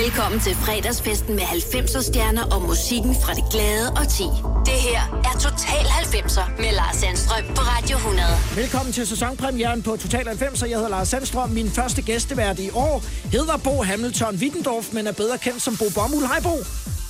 [0.00, 4.28] Velkommen til fredagsfesten med 90'er stjerner og musikken fra det glade og ti.
[4.68, 8.26] Det her er Total 90'er med Lars Sandstrøm på Radio 100.
[8.56, 11.50] Velkommen til sæsonpremieren på Total 90, og jeg hedder Lars Sandstrøm.
[11.50, 15.84] Min første gæstevært i år hedder Bo Hamilton Wittendorf, men er bedre kendt som Bo
[15.94, 16.26] Bommel.
[16.26, 16.56] Hej Bo!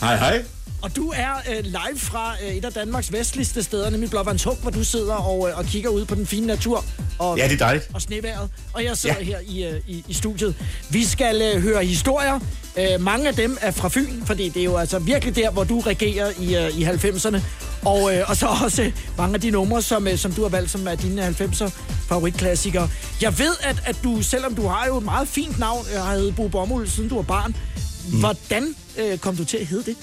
[0.01, 0.45] Hej, hej.
[0.83, 4.71] Og du er øh, live fra øh, et af Danmarks vestligste steder, nemlig Blåvandshug, hvor
[4.71, 6.85] du sidder og, øh, og kigger ud på den fine natur.
[7.19, 7.91] Og, Ja, det er dejligt.
[7.95, 8.49] Og sneværet.
[8.73, 9.25] Og jeg sidder ja.
[9.25, 10.55] Her i, øh, i, i studiet.
[10.91, 12.41] Vi skal øh, høre historier.
[12.79, 15.64] Øh, mange af dem er fra Fyn, fordi det er jo altså virkelig der, hvor
[15.64, 17.41] du regerer i, øh, i 90'erne.
[17.85, 20.49] Og, øh, og så også øh, mange af de numre, som, øh, som du har
[20.49, 21.71] valgt, som er dine 90'er
[22.08, 22.89] favoritklassikere.
[23.22, 26.14] Jeg ved, at, at du, selvom du har jo et meget fint navn, øh, har
[26.14, 27.57] heddet Bo Bommel, siden du var barn.
[28.13, 28.21] Mm.
[28.21, 29.96] Hvordan øh, kom du til at hedde det?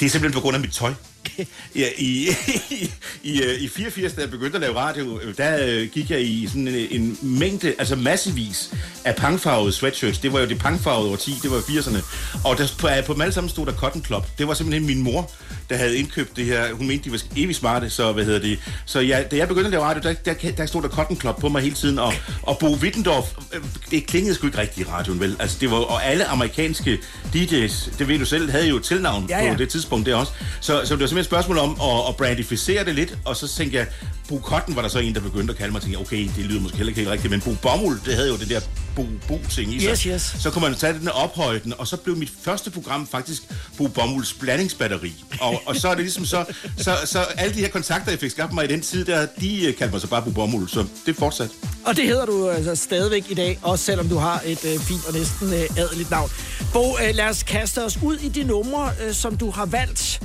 [0.00, 0.94] Det er simpelthen på grund af mit tøj.
[1.76, 2.28] Ja, i,
[2.70, 2.90] i,
[3.22, 6.22] i, øh, I 84, da jeg begyndte at lave radio, øh, der øh, gik jeg
[6.22, 8.70] i sådan en, en mængde, altså massevis
[9.04, 10.18] af pangfarvede sweatshirts.
[10.18, 11.98] Det var jo det pangfarvede år 10, det var 80'erne.
[12.44, 14.26] Og der, på, på dem alle sammen stod der Cotton Club.
[14.38, 15.30] Det var simpelthen min mor,
[15.70, 16.72] der havde indkøbt det her.
[16.72, 18.58] Hun mente, de var evigt smarte, så hvad hedder det.
[18.84, 21.40] Så jeg, da jeg begyndte at lave radio, der, der, der stod der Cotton Club
[21.40, 21.98] på mig hele tiden.
[21.98, 23.60] Og, og Bo Wittendorf, øh,
[23.90, 25.36] det klingede sgu ikke rigtigt i radioen, vel?
[25.38, 26.98] Altså, det var, og alle amerikanske
[27.34, 29.52] DJ's, det ved du selv, havde jo et tilnavn Ja, ja.
[29.52, 30.32] på det tidspunkt der også.
[30.60, 33.48] Så, så det var simpelthen et spørgsmål om at, at brandificere det lidt, og så
[33.48, 33.86] tænkte jeg,
[34.28, 36.44] Bo Cotton var der så en, der begyndte at kalde mig, og tænkte, okay, det
[36.44, 38.60] lyder måske heller ikke helt rigtigt, men Bo Bommel, det havde jo det der
[38.96, 39.90] Bo, Bo ting i sig.
[39.90, 40.36] Yes, yes.
[40.38, 43.42] Så kunne man tage den og ophøje den, og så blev mit første program faktisk
[43.78, 45.24] Bo Bommuls blandingsbatteri.
[45.40, 46.44] Og, og så er det ligesom så,
[46.78, 49.64] så, så alle de her kontakter, jeg fik skabt mig i den tid der, de
[49.64, 51.50] øh, kaldte mig så bare Bo Bommul, så det er fortsat.
[51.84, 55.06] Og det hedder du altså stadigvæk i dag, også selvom du har et øh, fint
[55.08, 56.30] og næsten øh, adeligt navn.
[56.72, 60.20] Bo, øh, lad os kaste os ud i de numre, øh, som du har valgt.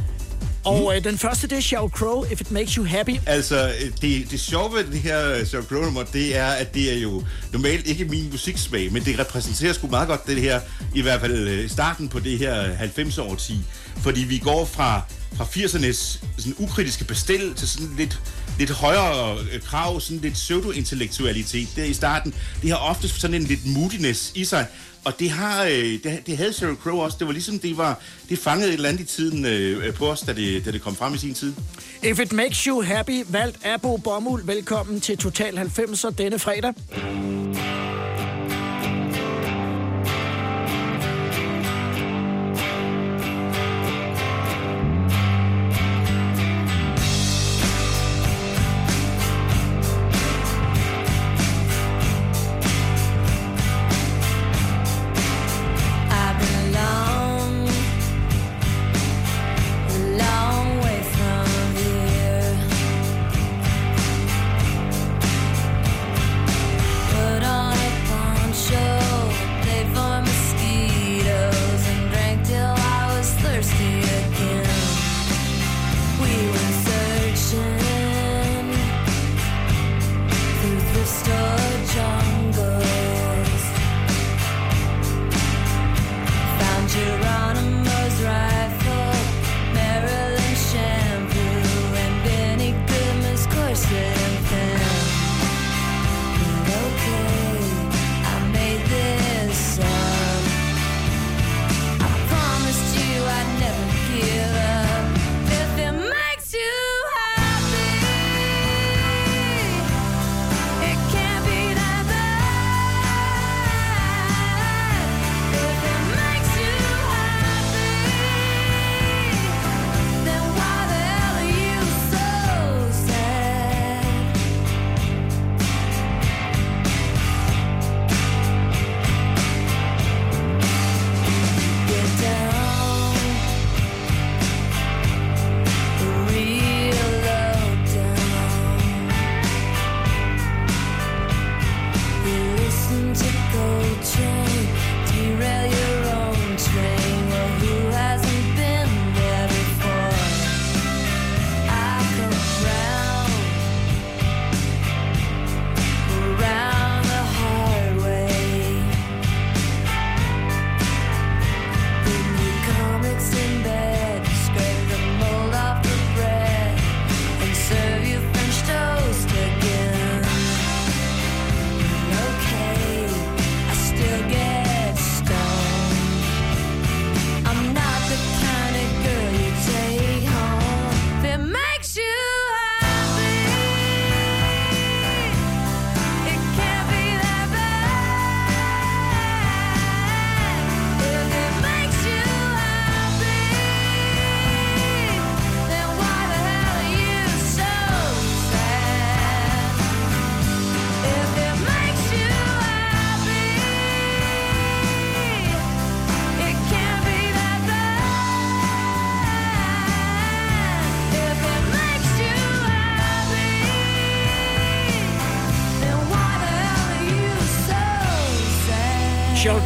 [0.70, 3.16] Og øh, den første, det er Sheryl Crow, If It Makes You Happy.
[3.26, 6.94] Altså, det, det sjove ved det her øh, Sheryl Crow nummer, det er, at det
[6.94, 10.60] er jo normalt ikke min musiksmag, men det repræsenterer sgu meget godt det her,
[10.96, 13.58] i hvert fald øh, starten på det her øh, 90'er årti.
[13.98, 15.02] Fordi vi går fra,
[15.34, 18.20] fra 80'ernes sådan ukritiske bestil til sådan lidt,
[18.60, 22.34] lidt højere krav, sådan lidt pseudo-intellektualitet der i starten.
[22.62, 24.66] Det har ofte sådan en lidt moodiness i sig,
[25.04, 27.18] og det, har, øh, det, det havde Sheryl Crow også.
[27.20, 28.00] Det var ligesom, det var
[28.30, 30.96] det fangede et eller andet i tiden øh, på os, da det, da det kom
[30.96, 31.54] frem i sin tid.
[32.04, 34.48] If It Makes You Happy, valgt af Bo Bommel.
[34.48, 36.74] Velkommen til Total 90'er denne fredag.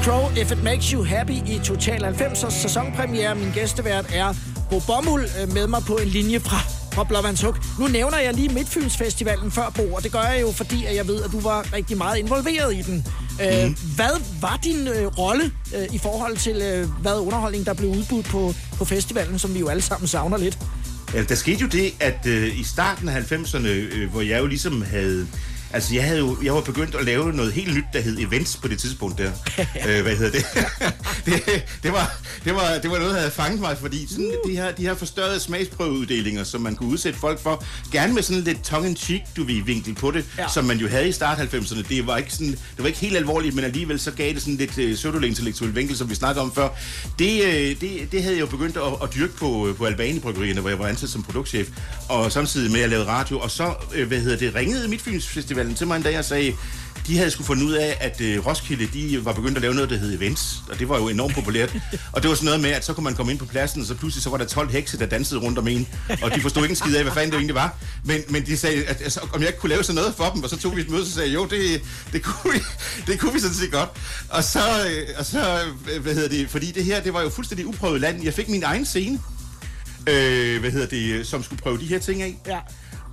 [0.03, 3.35] Crow, If It Makes You Happy i Total 90'ers sæsonpremiere.
[3.35, 4.33] Min gæstevært er
[4.69, 6.57] Bo Bommel øh, med mig på en linje fra,
[6.94, 7.59] fra Blåvandshuk.
[7.79, 10.95] Nu nævner jeg lige Midtfyns Festivalen før, Bo, og det gør jeg jo, fordi at
[10.95, 13.05] jeg ved, at du var rigtig meget involveret i den.
[13.41, 13.77] Øh, Mhm.
[13.95, 18.25] Hvad var din øh, rolle øh, i forhold til, øh, hvad underholdning, der blev udbudt
[18.25, 20.57] på, på festivalen, som vi jo alle sammen savner lidt?
[21.13, 24.45] Ja, der skete jo det, at øh, i starten af 90'erne, øh, hvor jeg jo
[24.45, 25.27] ligesom havde...
[25.74, 28.58] Altså, jeg, havde jo, jeg var begyndt at lave noget helt nyt, der hed events
[28.58, 29.31] på det tidspunkt der.
[29.88, 30.46] øh, hvad hedder det?
[31.25, 34.52] det, det, var, det, var, det var noget, der havde fanget mig, fordi sådan, de,
[34.56, 38.64] her, de her forstørrede smagsprøveuddelinger, som man kunne udsætte folk for, gerne med sådan lidt
[38.64, 40.48] tongue-in-cheek, du ved, vinkel på det, Ja.
[40.54, 41.84] som man jo havde i start 90'erne.
[41.90, 44.56] Det var ikke, sådan, det var ikke helt alvorligt, men alligevel så gav det sådan
[44.58, 46.70] lidt øh, pseudo-intellektuel vinkel, som vi snakkede om før.
[47.20, 50.60] Det, øh, det, det havde jeg jo begyndt at, at dyrke på, øh, på Albani-bryggerierne,
[50.62, 51.68] hvor jeg var ansat som produktchef,
[52.10, 53.40] og samtidig med at jeg lavede radio.
[53.40, 54.88] Og så, øh, hvad hedder det, ringede
[55.63, 56.56] Midtfynsfestivalen til mig en dag og sagde,
[57.07, 59.89] de havde skulle fundet ud af, at øh, Roskilde, de var begyndt at lave noget,
[59.89, 61.75] der hed events, og det var jo enormt populært.
[62.12, 63.88] Og det var sådan noget med, at så kunne man komme ind på pladsen, og
[63.88, 65.88] så pludselig så var der 12 hekse, der dansede rundt om en,
[66.21, 67.75] og de forstod ikke en skid af, hvad fanden det egentlig var.
[68.04, 70.44] Men, men de sagde, at, altså, om jeg ikke kunne lave sådan noget for dem,
[70.44, 71.81] og så tog vi et møde, og så sagde jeg, jo, det,
[72.13, 72.60] det, kunne vi,
[73.07, 73.89] det kunne vi sådan set godt.
[74.30, 75.60] Og så, øh, og så,
[75.94, 78.24] øh, hvad hedder det, fordi det her, det var jo fuldstændig uprøvet land.
[78.24, 79.19] Jeg fik min egen scene,
[80.10, 82.38] øh, hvad hedder det, som skulle prøve de her ting af.
[82.48, 82.60] Ja.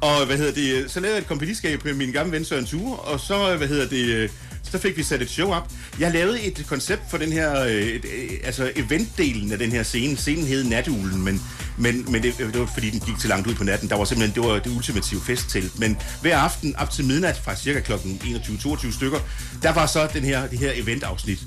[0.00, 2.98] Og hvad hedder det, så lavede jeg et kompagniskab med min gamle ven Søren Ture,
[2.98, 4.30] og så, hvad hedder det,
[4.70, 5.72] så fik vi sat et show op.
[5.98, 9.82] Jeg lavede et koncept for den her, øh, et, øh, altså eventdelen af den her
[9.82, 10.16] scene.
[10.16, 11.42] Scenen hed Natulen, men,
[11.78, 13.88] men, men det, det, var fordi, den gik til langt ud på natten.
[13.88, 15.78] Der var simpelthen, det var det ultimative festtelt.
[15.78, 19.18] Men hver aften op til midnat, fra cirka klokken 21-22 stykker,
[19.62, 21.38] der var så den her, det her eventafsnit.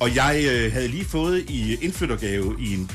[0.00, 2.90] Og jeg øh, havde lige fået i indflyttergave i en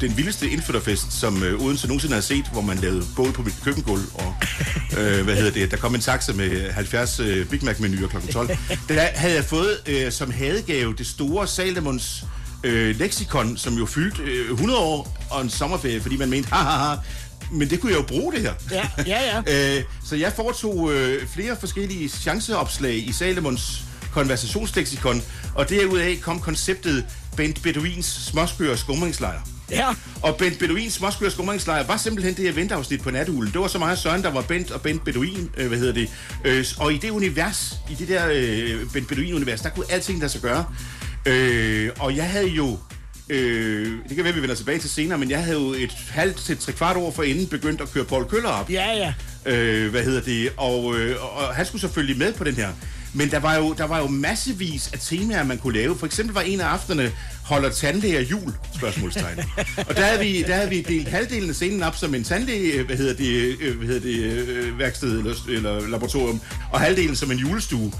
[0.00, 3.54] den vildeste indflytterfest, som øh, Odense nogensinde har set, hvor man lavede bål på mit
[3.64, 4.34] køkkengulv, og
[4.98, 8.32] øh, hvad hedder det, der kom en taxa med 70 øh, Big Mac-menuer kl.
[8.32, 8.48] 12.
[8.88, 12.24] Der havde jeg fået øh, som hadegave det store Salomons
[12.64, 16.96] øh, leksikon, som jo fyldte øh, 100 år og en sommerferie, fordi man mente, haha,
[17.52, 18.52] men det kunne jeg jo bruge det her.
[18.70, 19.76] Ja, ja, ja.
[19.76, 23.82] Øh, så jeg foretog øh, flere forskellige chanceopslag i Salomons
[24.12, 25.22] konversationsleksikon,
[25.54, 27.04] og derudaf kom konceptet
[27.36, 29.40] Bent Beduins småskøre skumringslejr.
[29.70, 29.88] Ja.
[30.22, 33.52] Og Bent Beduins småskøre skumringslejr var simpelthen det eventafsnit på Natulen.
[33.52, 36.10] Det var så meget Søren, der var Bent og Bent Beduin, øh, hvad hedder det.
[36.44, 40.32] Øh, og i det univers, i det der øh, Bent Beduin-univers, der kunne alting lade
[40.32, 40.64] sig gøre.
[41.26, 42.78] Øh, og jeg havde jo
[43.28, 46.36] Øh, det kan være, vi vender tilbage til senere, men jeg havde jo et halvt
[46.36, 48.70] til tre kvart år forinden begyndt at køre Paul Køller op.
[48.70, 49.14] Ja, ja.
[49.52, 50.52] Øh, hvad hedder det?
[50.56, 52.68] Og, øh, og, og han skulle selvfølgelig med på den her.
[53.16, 55.98] Men der var, jo, der var jo massevis af temaer, man kunne lave.
[55.98, 57.12] For eksempel var en af aftenerne,
[57.44, 58.52] holder tandlæger jul?
[58.74, 59.38] Spørgsmålstegn.
[59.88, 62.72] og der havde, vi, der havde vi delt halvdelen af scenen op som en tandlæge,
[62.72, 66.40] øh, hvad hedder det, øh, hvad hedder det øh, værksted eller, eller laboratorium,
[66.72, 67.92] og halvdelen som en julestue.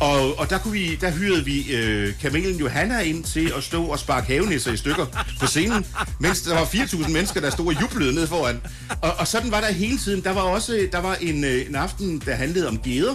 [0.00, 3.84] Og, og der, kunne vi, der hyrede vi øh, kamelen Johanna ind til at stå
[3.84, 5.06] og sparke havenisser i stykker
[5.40, 5.86] på scenen,
[6.18, 8.60] mens der var 4.000 mennesker, der stod og jublede ned foran.
[9.02, 10.24] Og, og sådan var der hele tiden.
[10.24, 13.14] Der var også der var en, øh, en aften, der handlede om geder,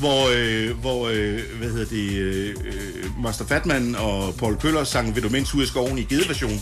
[0.00, 5.14] hvor, øh, hvor øh, hvad hedder det, øh, øh, Master Fatman og Paul Køller sang
[5.14, 6.60] Vil du mens ud i skoven i gedeversion.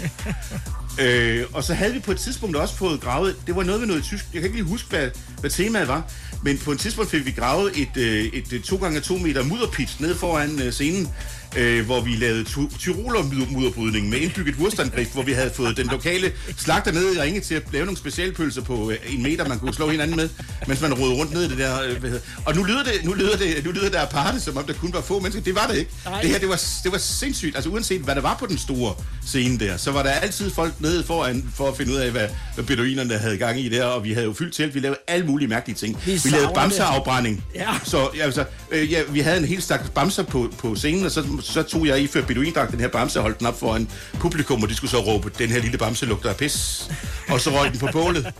[1.03, 3.89] øh, og så havde vi på et tidspunkt også fået gravet, det var noget med
[3.89, 6.11] noget tysk, jeg kan ikke lige huske, hvad, hvad temaet var,
[6.43, 10.15] men på et tidspunkt fik vi gravet et, øh, et, et 2x2 meter mudderpit ned
[10.15, 11.09] foran øh, scenen,
[11.57, 12.45] øh, hvor vi lavede
[12.79, 17.41] tyroler mudderbrydning med indbygget wurstangrif, hvor vi havde fået den lokale slagter ned i ringe
[17.41, 20.29] til at lave nogle specialpølser på øh, en meter, man kunne slå hinanden med,
[20.67, 21.83] mens man rodede rundt ned i det der.
[21.83, 22.25] Øh, hvad hedder.
[22.45, 24.93] Og nu lyder det, nu lyder det, nu lyder det aparte, som om der kun
[24.93, 25.43] var få mennesker.
[25.43, 25.91] Det var det ikke.
[26.05, 26.21] Nej.
[26.21, 27.57] Det her, det var, det var sindssygt.
[27.57, 28.95] Altså uanset hvad der var på den store
[29.27, 32.29] scene der, så var der altid folk nede foran for at finde ud af, hvad,
[32.55, 34.75] hvad beduinerne havde gang i der, og vi havde jo fyldt til.
[34.75, 35.99] Vi lavede alle mulige mærkelige ting.
[36.07, 36.55] Vi Vi, lavede det.
[36.55, 37.45] bamseafbrænding.
[37.55, 37.69] Ja.
[37.85, 41.11] Så ja, altså, øh, ja, vi havde en hel stak bamser på, på scenen, og
[41.11, 43.91] så, så tog jeg i før beduindragt den her bamse og holdt den op foran
[44.21, 46.91] publikum, og de skulle så råbe, den her lille bamse lugter af pis.
[47.29, 48.33] Og så røg den på bålet.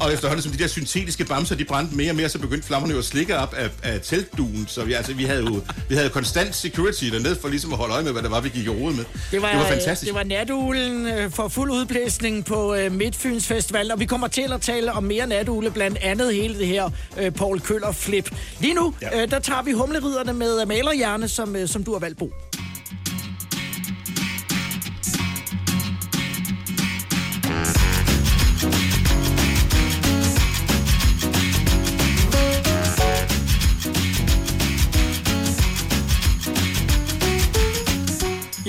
[0.00, 2.92] Og efterhånden, som de der syntetiske bamser, de brændte mere og mere, så begyndte flammerne
[2.92, 4.66] jo at slikke op af, af teltduen.
[4.68, 7.78] Så vi, altså, vi havde jo vi havde jo konstant security dernede for ligesom at
[7.78, 9.04] holde øje med, hvad der var, vi gik i rode med.
[9.30, 10.06] Det var, det var fantastisk.
[10.06, 14.52] Det var natulen øh, for fuld udblæsning på øh, Midtfyns Festival, og vi kommer til
[14.52, 18.30] at tale om mere natugle, blandt andet hele det her øh, Paul Køller flip.
[18.60, 19.26] Lige nu, ja.
[19.26, 22.29] Der tager vi humleriderne med malerhjerne, som, som du har valgt, Bo.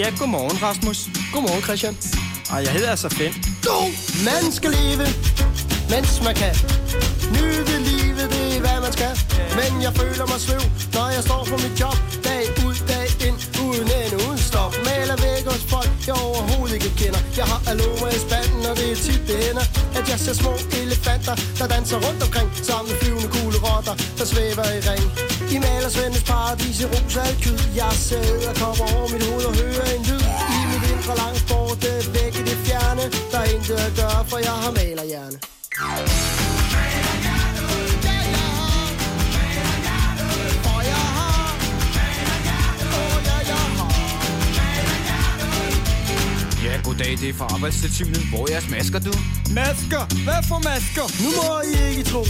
[0.01, 1.09] Ja, godmorgen, Rasmus.
[1.33, 1.97] Godmorgen, Christian.
[2.51, 3.33] Ej, jeg hedder altså Finn.
[4.25, 5.05] Man skal leve,
[5.93, 6.55] mens man kan.
[7.35, 9.13] Nyde livet, det er hvad man skal.
[9.59, 10.63] Men jeg føler mig sløv,
[10.93, 11.97] når jeg står på mit job.
[12.23, 13.37] Dag ud, dag ind,
[13.67, 17.21] uden ende, uden stop Maler væk hos folk, jeg overhovedet ikke kender.
[17.39, 19.67] Jeg har aloe i spanden, og det er tit det hænder
[19.99, 24.25] At jeg ser små elefanter, der danser rundt omkring Sammen med flyvende kugle rotter, der
[24.31, 25.05] svæver i ring.
[25.55, 29.53] I maler Svendes paradis i rosa alkyd Jeg sidder og kommer over mit hoved og
[29.61, 30.25] hører en lyd.
[30.57, 34.37] I mit indre langt borte, væk i det fjerne Der er intet at gøre, for
[34.47, 35.37] jeg har malerhjerne.
[46.91, 48.21] Goddag, det er fra Arbejdstilsynet.
[48.29, 49.13] Hvor er jeres masker, du?
[49.59, 50.03] Masker?
[50.25, 51.05] Hvad for masker?
[51.23, 52.21] Nu må I ikke tro,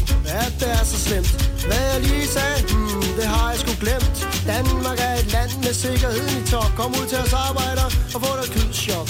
[0.43, 4.17] at det er så slemt Hvad jeg lige sagde, hmm, det har jeg sgu glemt.
[4.51, 6.71] Danmark er et land med sikkerheden i top.
[6.79, 9.07] Kom ud til os arbejder og få dig kydschok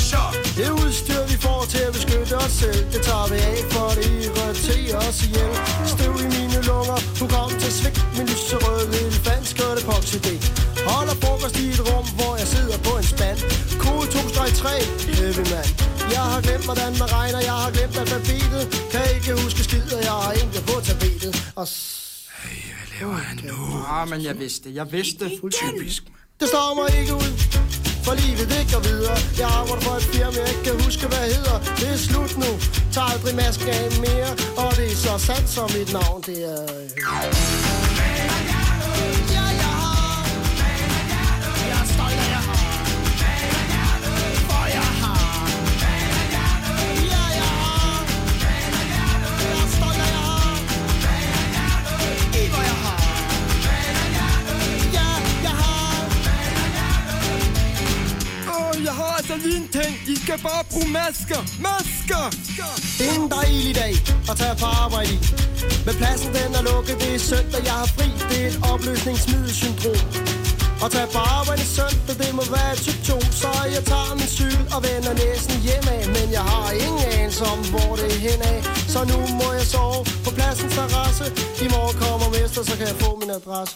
[0.59, 2.81] Det udstyr vi får til at beskytte os selv.
[2.93, 5.53] Det tager vi af for det irriterer os ihjel.
[5.93, 7.99] Støv i mine lunger, du kom til svigt.
[8.17, 10.41] Min lyserøde elefant skørt epoxy-dæk
[10.91, 13.39] Holder frokost i et rum, hvor jeg sidder på en spand.
[13.83, 14.67] Kode 2-3,
[15.17, 15.67] heavy man.
[16.15, 17.39] Jeg har glemt, hvordan man regner.
[17.49, 18.63] Jeg har glemt alfabetet.
[18.91, 21.33] Kan ikke huske skid, og jeg har intet på tapetet.
[21.55, 21.67] Og
[23.01, 24.69] s- Ah, men jeg vidste.
[24.73, 25.25] Jeg vidste.
[25.25, 25.51] Det.
[25.53, 26.03] Typisk.
[26.39, 27.31] det står mig ikke ud.
[28.05, 29.17] For livet det går videre.
[29.39, 31.57] Jeg arbejder for et firma, jeg ikke kan huske, hvad hedder.
[31.79, 32.51] Det er slut nu.
[32.93, 34.31] Tag aldrig masken af mere.
[34.61, 37.70] Og det er så sandt som mit navn Det er...
[59.31, 59.93] Åh, altså lige en ting.
[60.13, 61.41] I skal bare bruge masker.
[61.67, 62.23] Masker!
[62.97, 63.93] Det er en dejlig dag
[64.31, 65.19] at tage på arbejde i.
[65.85, 68.07] Men pladsen den er lukket, det er søndag, jeg har fri.
[68.29, 70.01] Det er et opløsningsmiddelsyndrom.
[70.83, 73.23] Og tage på arbejde søndag, det må være et symptom.
[73.41, 76.01] Så jeg tager min cykel og vender næsen hjemad.
[76.15, 78.59] Men jeg har ingen anelse om, hvor det er henad.
[78.93, 81.25] Så nu må jeg sove på pladsens terrasse.
[81.65, 83.75] I morgen kommer mester, så kan jeg få min adresse.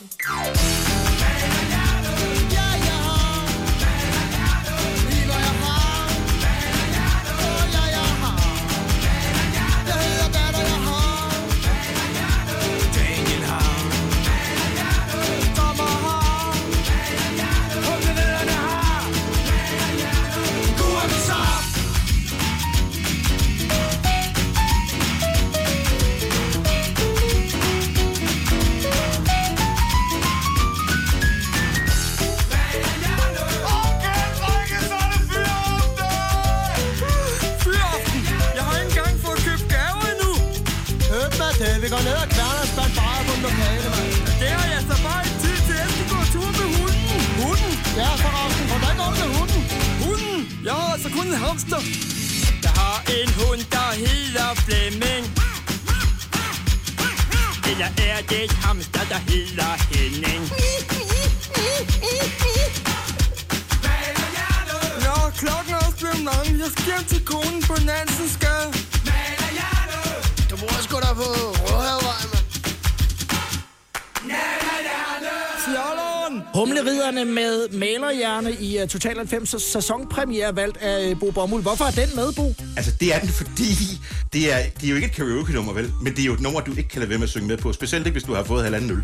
[78.85, 81.61] Uh, Total 90 sæsonpremiere valgt af uh, Bo Bommel.
[81.61, 82.53] Hvorfor er den med, Bo?
[82.77, 83.99] Altså, det er den, fordi
[84.33, 85.91] det er, det er jo ikke et karaoke-nummer, vel?
[86.01, 87.57] Men det er jo et nummer, du ikke kan lade være med at synge med
[87.57, 87.73] på.
[87.73, 89.03] Specielt ikke, hvis du har fået halvanden øl.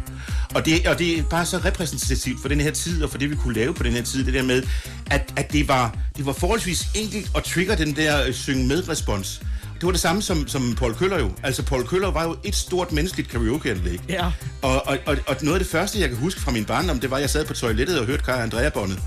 [0.55, 3.29] Og det, og det er bare så repræsentativt for den her tid, og for det,
[3.29, 4.25] vi kunne lave på den her tid.
[4.25, 4.63] Det der med,
[5.11, 9.41] at, at det, var, det var forholdsvis enkelt at trigger den der øh, synge med-respons.
[9.81, 11.31] Det var det samme som, som Paul Køller jo.
[11.43, 13.99] Altså, Paul Køller var jo et stort menneskeligt karaokeanlæg.
[14.09, 14.25] Ja.
[14.61, 17.09] Og, og, og, og noget af det første, jeg kan huske fra min barndom, det
[17.09, 18.99] var, at jeg sad på toilettet og hørte Kai Andrea-båndet.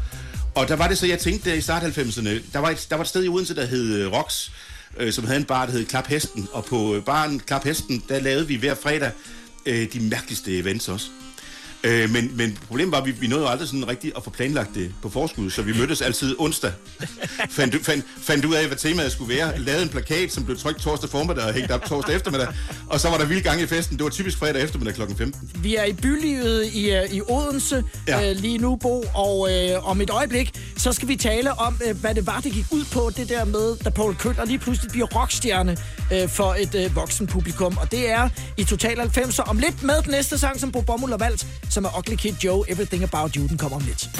[0.54, 2.96] Og der var det så, jeg tænkte der i start 90'erne, der var, et, der
[2.96, 4.50] var et sted i Odense, der hed øh, Rox,
[4.96, 6.48] øh, som havde en bar, der hed Klap Hesten.
[6.52, 9.10] Og på øh, baren Klap Hesten, der lavede vi hver fredag
[9.66, 11.06] øh, de mærkeligste events også.
[11.84, 14.30] Øh, men, men problemet var, at vi, vi nåede jo aldrig sådan rigtigt at få
[14.30, 16.72] planlagt det på forskud, så vi mødtes altid onsdag.
[17.50, 19.58] fandt, fandt, fandt ud af, hvad temaet skulle være.
[19.58, 22.48] Lavede en plakat, som blev trykt torsdag formiddag og hængt op torsdag eftermiddag.
[22.86, 23.96] Og så var der vild gang i festen.
[23.96, 25.02] Det var typisk fredag eftermiddag kl.
[25.18, 25.50] 15.
[25.54, 28.30] Vi er i bylivet i, uh, i Odense Ja.
[28.30, 31.96] uh, lige nu, Bo, og uh, om et øjeblik, så skal vi tale om, uh,
[32.00, 34.90] hvad det var, det gik ud på, det der med, da Paul Køller lige pludselig
[34.90, 35.76] bliver rockstjerne
[36.12, 37.78] uh, for et uh, voksen publikum.
[37.80, 39.42] Og det er i Total 90'er.
[39.50, 42.34] Om lidt med den næste sang, som Bo Bommel har valgt, som er Ugly Kid
[42.44, 44.10] Joe, Everything About You, den kommer om lidt.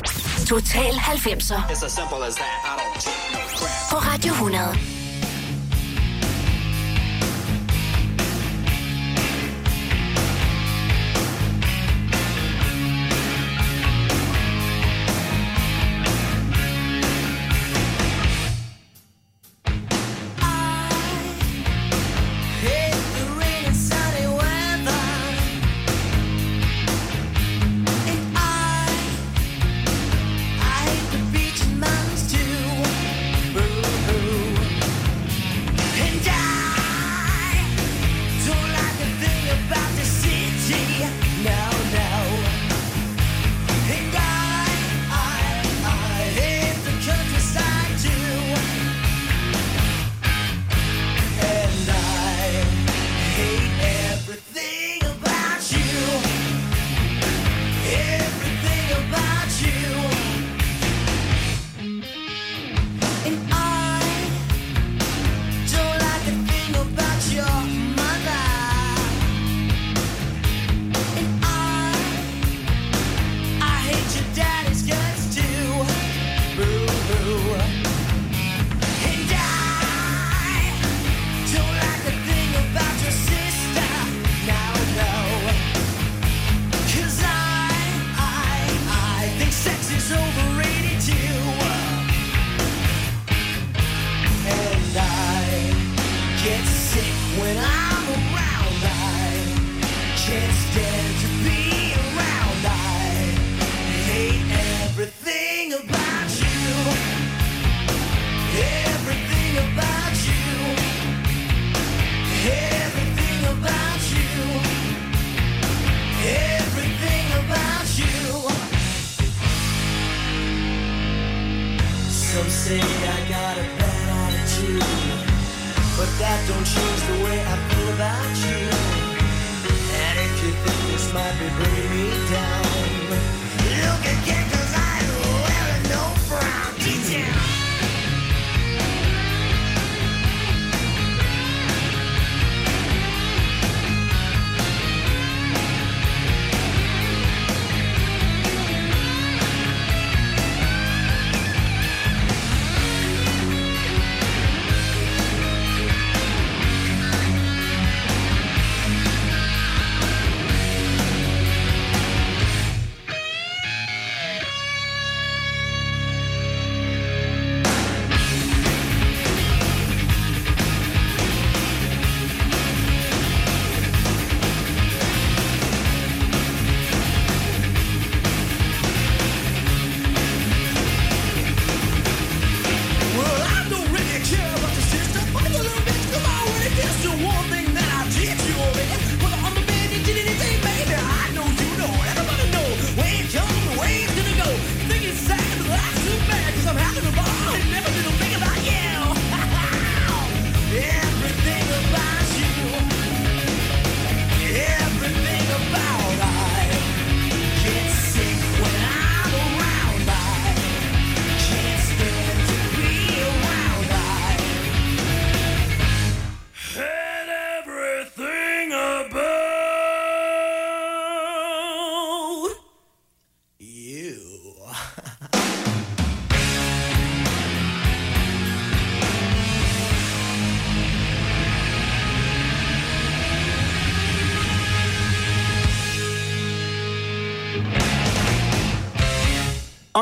[0.47, 2.55] Total 90'er It's as simple as that.
[2.65, 3.91] I don't take no crap.
[3.91, 5.04] på Radio 100.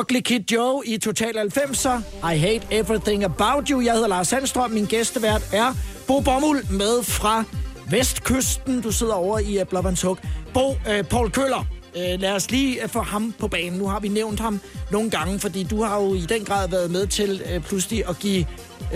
[0.03, 1.99] Ugly Kid Joe i Total 90'er.
[2.33, 3.81] I hate everything about you.
[3.81, 4.71] Jeg hedder Lars Sandstrøm.
[4.71, 5.75] Min gæstevært er
[6.07, 7.45] Bo Bommel med fra
[7.91, 8.81] Vestkysten.
[8.81, 10.19] Du sidder over i uh, Blåvandshug.
[10.55, 11.65] Bo, uh, Paul Køller.
[11.97, 13.79] Uh, lad os lige uh, få ham på banen.
[13.79, 14.61] Nu har vi nævnt ham
[14.91, 18.19] nogle gange, fordi du har jo i den grad været med til uh, pludselig at
[18.19, 18.47] give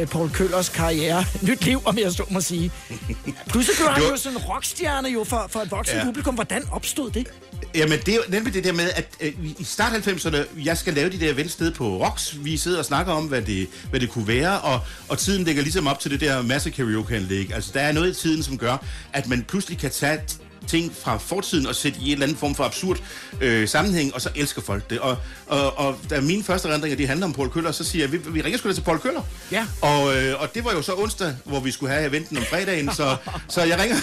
[0.01, 2.71] uh, Paul Køllers karriere nyt liv, om jeg så må sige.
[3.49, 6.05] Pludselig blev han jo sådan en rockstjerne jo for, for et voksen Ja.
[6.05, 6.35] publikum.
[6.35, 7.27] Hvordan opstod det?
[7.77, 10.95] Jamen, det er jo nemlig det der med, at øh, i start 90'erne, jeg skal
[10.95, 12.45] lave de der velsted på Rocks.
[12.45, 15.62] Vi sidder og snakker om, hvad det, hvad det kunne være, og, og tiden ligger
[15.62, 17.55] ligesom op til det der masse karaokeanlæg.
[17.55, 20.21] Altså, der er noget i tiden, som gør, at man pludselig kan tage
[20.66, 22.98] ting fra fortiden og sætte i en eller anden form for absurd
[23.40, 24.98] øh, sammenhæng, og så elsker folk det.
[24.98, 28.12] Og, og, og da mine første rendringer, de handler om Paul Køller, så siger jeg,
[28.12, 29.22] vi, vi ringer sgu da til Paul Køller.
[29.52, 29.66] Ja.
[29.81, 32.90] Og, øh, og det var jo så onsdag, hvor vi skulle have eventen om fredagen,
[32.94, 33.16] så,
[33.48, 33.96] så jeg, ringer,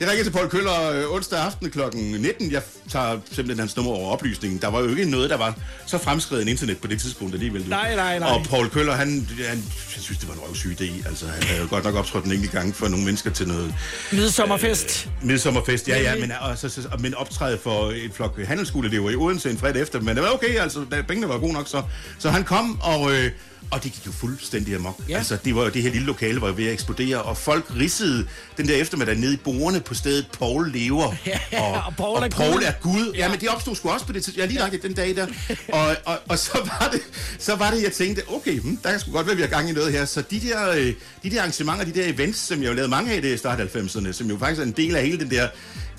[0.00, 1.80] jeg ringer til Paul Køller øh, onsdag aften kl.
[1.94, 2.52] 19.
[2.52, 4.60] Jeg tager simpelthen hans nummer over oplysningen.
[4.62, 5.54] Der var jo ikke noget, der var
[5.86, 7.64] så fremskreden internet på det tidspunkt alligevel.
[7.68, 8.28] Nej, nej, nej.
[8.28, 9.46] Og Paul Køller, han, han,
[9.92, 11.08] han synes, det var en røvsyg idé.
[11.08, 13.74] Altså, han havde jo godt nok optrådt en enkelt gang for nogle mennesker til noget
[14.12, 15.08] Midsommerfest.
[15.22, 15.88] midsommerfest.
[15.88, 19.58] Ja, ja, men, og, så, så, men optræde for en flok handelsskoleelever i Odense en
[19.58, 20.00] fredag efter.
[20.00, 21.82] Men det var okay, altså, da pengene var gode nok, så,
[22.18, 23.12] så han kom, og...
[23.12, 23.30] Øh,
[23.70, 25.00] og det gik jo fuldstændig amok.
[25.08, 25.16] Ja.
[25.16, 28.26] Altså, det var jo det her lille lokale, var ved at eksplodere, og folk rissede
[28.56, 31.38] den der eftermiddag nede i bordene på stedet, Paul lever, Ja,
[31.86, 32.62] og Paul er og Paul Gud.
[32.62, 33.12] er Gud.
[33.16, 34.38] Ja, men det opstod sgu også på det tidspunkt.
[34.40, 35.26] Jeg lige lagt det den dag der.
[35.72, 37.00] Og, og, og så, var det,
[37.38, 39.68] så var det, jeg tænkte, okay, hmm, der kan sgu godt være, vi har gang
[39.70, 40.04] i noget her.
[40.04, 43.12] Så de der, øh, de der arrangementer, de der events, som jeg jo lavede mange
[43.12, 45.48] af i start 90'erne, som jo faktisk er en del af hele den der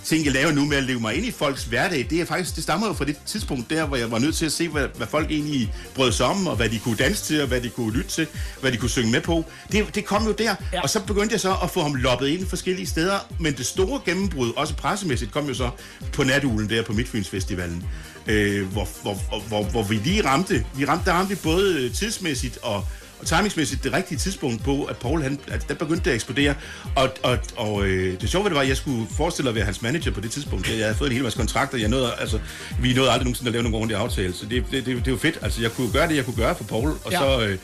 [0.06, 2.56] ting, jeg laver nu med at leve mig ind i folks hverdag, det er faktisk,
[2.56, 4.88] det stammer jo fra det tidspunkt der, hvor jeg var nødt til at se, hvad,
[4.97, 7.70] hvad folk egentlig brød sig om, og hvad de kunne danse til, og hvad de
[7.70, 8.28] kunne lytte til,
[8.62, 9.46] hvad de kunne synge med på.
[9.72, 10.82] Det, det kom jo der, Ja.
[10.82, 14.02] og så begyndte jeg så at få ham loppet ind forskellige steder, men det store
[14.06, 15.70] gennembrud, også pressemæssigt, kom jo så
[16.14, 17.84] på natulen der på Midtfynsfestivalen,
[18.28, 21.90] øh, hvor, hvor, hvor, hvor, hvor vi lige ramte, vi ramte, der ramte vi både
[21.90, 22.86] tidsmæssigt og
[23.21, 26.55] og timingsmæssigt det rigtige tidspunkt på, at Paul, han, at der begyndte det at eksplodere.
[26.95, 29.65] Og, og, og øh, det sjove ved det var, at jeg skulle forestille at være
[29.65, 30.69] hans manager på det tidspunkt.
[30.69, 31.77] Jeg havde fået en hel masse kontrakter.
[31.77, 32.39] Jeg nåede, altså,
[32.81, 34.34] vi nåede aldrig nogensinde at lave nogen ordentlige aftale.
[34.34, 35.39] Så det, det, det, det er jo fedt.
[35.41, 36.89] Altså, jeg kunne gøre det, jeg kunne gøre for Paul.
[37.03, 37.17] Og Ja.
[37.19, 37.57] så, øh,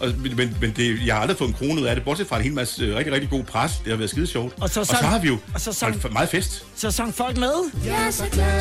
[0.00, 2.36] og, men men det, jeg har aldrig fået en krone ud af det, bortset fra
[2.36, 3.72] en hel masse øh, rigtig, rigtig god pres.
[3.84, 4.54] Det har været skide sjovt.
[4.60, 6.64] Og så og sang- så har vi jo og så sang- holdt meget fest.
[6.76, 7.52] Så sang folk med.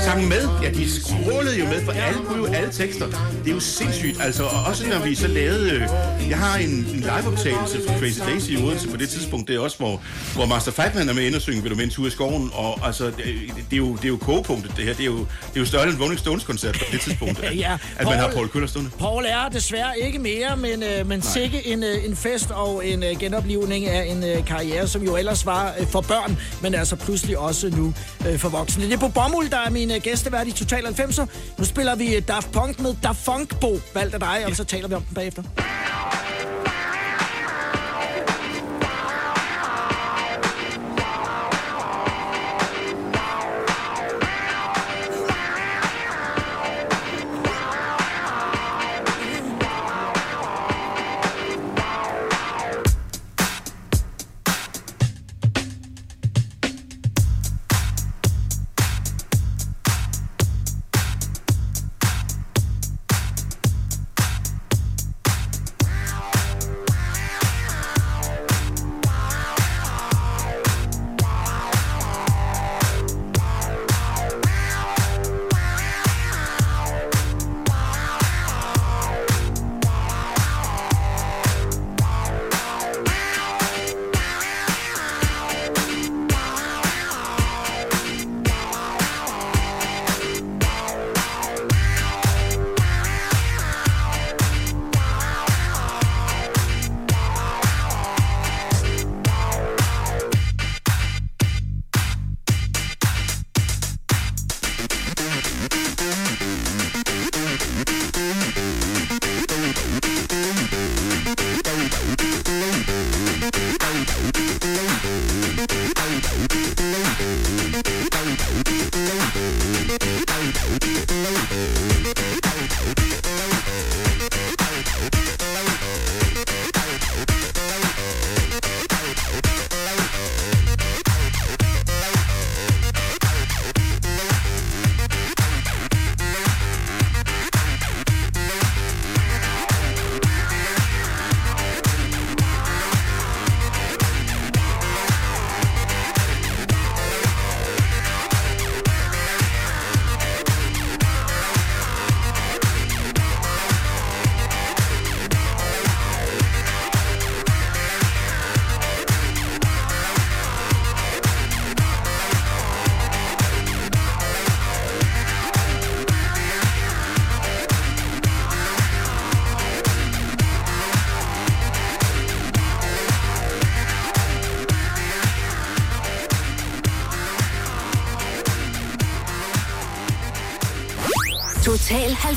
[0.06, 3.06] Sangen med, ja, de skrålede jo med, for alle kunne jo alle tekster.
[3.44, 5.82] Det er jo sindssygt, altså, og også når vi så lavede, øh,
[6.30, 9.60] jeg har en, en liveoptagelse fra Crazy Daisy i Odense på det tidspunkt, det er
[9.60, 10.02] også, hvor,
[10.34, 12.50] hvor Master Fatman er med ind og synge, vil du med en tur i skoven,
[12.54, 15.18] og altså, det, det er jo, det er jo kogepunktet, det her, det er jo,
[15.20, 18.18] det er jo større end Rolling Stones koncert på det tidspunkt, at, Ja, at man
[18.20, 18.92] har Paul- Paul Køller stående.
[19.00, 23.04] Paul er desværre ikke mere, men, øh, men sikke en, øh, en fest og en
[23.04, 27.38] øh, genoplivning af en øh, karriere, som jo ellers var for børn, men altså pludselig
[27.38, 27.94] også nu
[28.38, 28.84] for voksne.
[28.84, 31.26] Det er på Bomuld, der er min gæstevært i Total 90'er.
[31.58, 34.88] Nu spiller vi Daft Punk med Daft Funk, Bo, valgt af dig, og så taler
[34.88, 35.44] vi om den bagefter.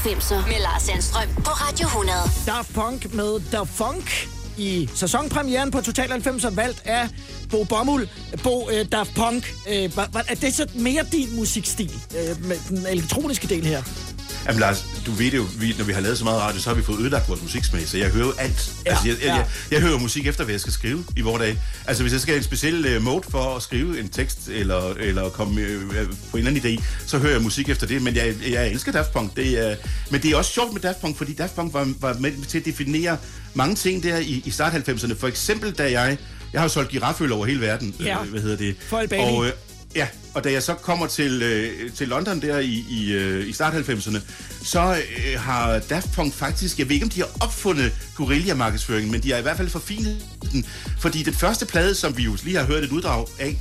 [0.06, 2.18] 90'er med Lars Sandstrøm på Radio 100.
[2.46, 7.08] Daft Punk med The Funk i sæsonpremieren på Total 90'er, valgt af
[7.50, 8.10] Bo Bommel.
[8.42, 9.74] Bo, øh, Daft Punk, øh,
[10.28, 13.82] er det så mere din musikstil øh, med den elektroniske del her?
[14.46, 16.70] Jamen Lars, du ved det jo, vi, når vi har lavet så meget radio, så
[16.70, 18.72] har vi fået ødelagt vores musiksmag, så jeg hører jo alt.
[18.86, 19.34] Ja, altså, jeg, jeg, ja.
[19.34, 21.58] jeg, jeg hører musik efter, hvad jeg skal skrive i vores dag.
[21.88, 24.94] Altså, hvis jeg skal have en speciel uh, mode for at skrive en tekst, eller,
[24.94, 25.96] eller komme uh,
[26.30, 28.02] på en eller anden idé, så hører jeg musik efter det.
[28.02, 29.36] Men jeg, jeg elsker Daft Punk.
[29.36, 29.76] Det, uh,
[30.10, 32.58] men det er også sjovt med Daft Punk, fordi Daft Punk var, var med til
[32.58, 33.16] at definere
[33.54, 35.14] mange ting der i, i start 90'erne.
[35.14, 36.18] For eksempel, da jeg...
[36.52, 37.94] Jeg har jo solgt giraføl over hele verden.
[38.00, 38.22] Ja.
[38.22, 38.76] Øh, hvad hedder det?
[38.92, 39.22] Albani.
[39.22, 39.52] Og, øh,
[39.96, 43.52] Ja, og da jeg så kommer til, øh, til London der i, i, øh, i
[43.52, 44.18] start 90'erne,
[44.64, 49.22] så øh, har Daft Punk faktisk, jeg ved ikke om de har opfundet guerilla-markedsføringen, men
[49.22, 50.64] de har i hvert fald forfinet den.
[50.98, 53.56] Fordi den første plade, som vi jo lige har hørt et uddrag af,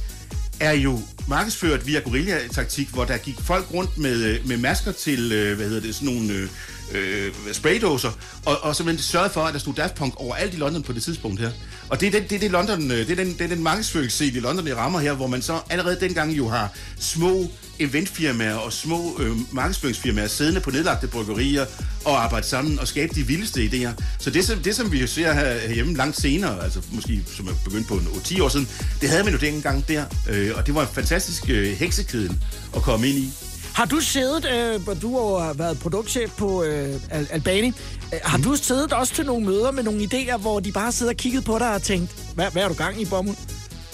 [0.60, 5.32] er jo markedsført via guerillataktik, hvor der gik folk rundt med, øh, med masker til,
[5.32, 6.50] øh, hvad hedder det, sådan nogle øh,
[6.94, 8.12] øh, spraydåser,
[8.46, 11.04] og, og simpelthen sørgede for, at der stod Daft Punk overalt i London på det
[11.04, 11.52] tidspunkt her.
[11.90, 14.38] Og det er den, det er det London, det er den, det er den markedsføringsscene
[14.38, 16.70] i London, det rammer her, hvor man så allerede dengang jo har
[17.00, 21.66] små eventfirmaer og små øh, markedsføringsfirmaer siddende på nedlagte bryggerier
[22.06, 24.04] og arbejde sammen og skabe de vildeste idéer.
[24.20, 27.52] Så det, som, det, som vi ser her, herhjemme langt senere, altså måske som er
[27.64, 28.68] begyndt på en 10 år siden,
[29.02, 32.44] det havde man jo dengang der, øh, og det var en fantastisk øh, heksekæden
[32.76, 33.34] at komme ind i.
[33.74, 37.68] Har du siddet, øh, du har været produktchef på øh, Al- Albani,
[38.14, 41.12] øh, har du siddet også til nogle møder med nogle idéer, hvor de bare sidder
[41.12, 43.36] og kigget på dig og tænkt, hvad, hvad er du gang i, Bommel?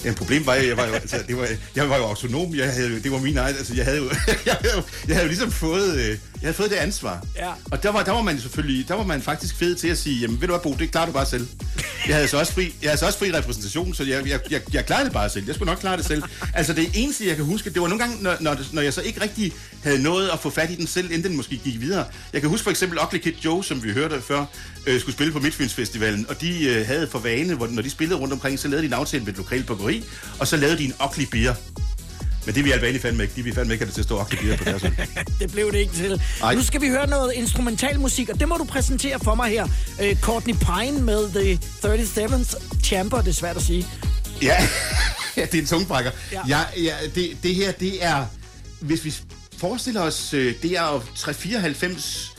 [0.04, 2.54] Ja, problemet var, at jeg var jo, altså, det var, jeg var jo autonom.
[2.54, 4.04] Jeg havde, det var min egen, altså, jeg havde jo,
[4.46, 7.24] jeg havde, jo- jeg havde jo ligesom fået, øh, jeg havde fået det ansvar.
[7.36, 7.50] Ja.
[7.70, 10.20] Og der var, der var man selvfølgelig, der var man faktisk fed til at sige,
[10.20, 11.46] jamen ved du hvad, Bo, det klarer du bare selv.
[12.08, 14.60] Jeg havde så også fri, jeg havde så også fri repræsentation, så jeg, jeg, jeg,
[14.72, 15.46] jeg klarede det bare selv.
[15.46, 16.22] Jeg skulle nok klare det selv.
[16.54, 19.00] Altså det eneste, jeg kan huske, det var nogle gange, når, når, når jeg så
[19.00, 19.52] ikke rigtig
[19.82, 22.04] havde nået at få fat i den selv, inden den måske gik videre.
[22.32, 24.44] Jeg kan huske for eksempel Ugly Kid Joe, som vi hørte før,
[24.86, 28.20] øh, skulle spille på Midtfynsfestivalen, og de øh, havde for vane, hvor, når de spillede
[28.20, 30.04] rundt omkring, så lavede de en aftale med et lokalt bryggeri,
[30.38, 31.54] og så lavede de en Ugly Beer.
[32.46, 33.34] Men det vil Albani fandme ikke.
[33.36, 34.92] De vil fandme ikke have det til at stå Beer på deres hold.
[35.40, 36.22] Det blev det ikke til.
[36.42, 36.54] Ej.
[36.54, 39.68] Nu skal vi høre noget instrumental musik, og det må du præsentere for mig her.
[40.02, 43.86] Øh, Courtney Pine med The 37's Chamber, det er svært at sige.
[44.42, 44.56] Ja,
[45.36, 46.10] det er en tungbrækker.
[46.32, 46.40] Ja.
[46.48, 46.58] Ja.
[46.76, 48.26] Ja, ja, det, det her, det er...
[48.80, 49.14] Hvis vi
[49.56, 52.32] forestiller os, øh, det er jo 394,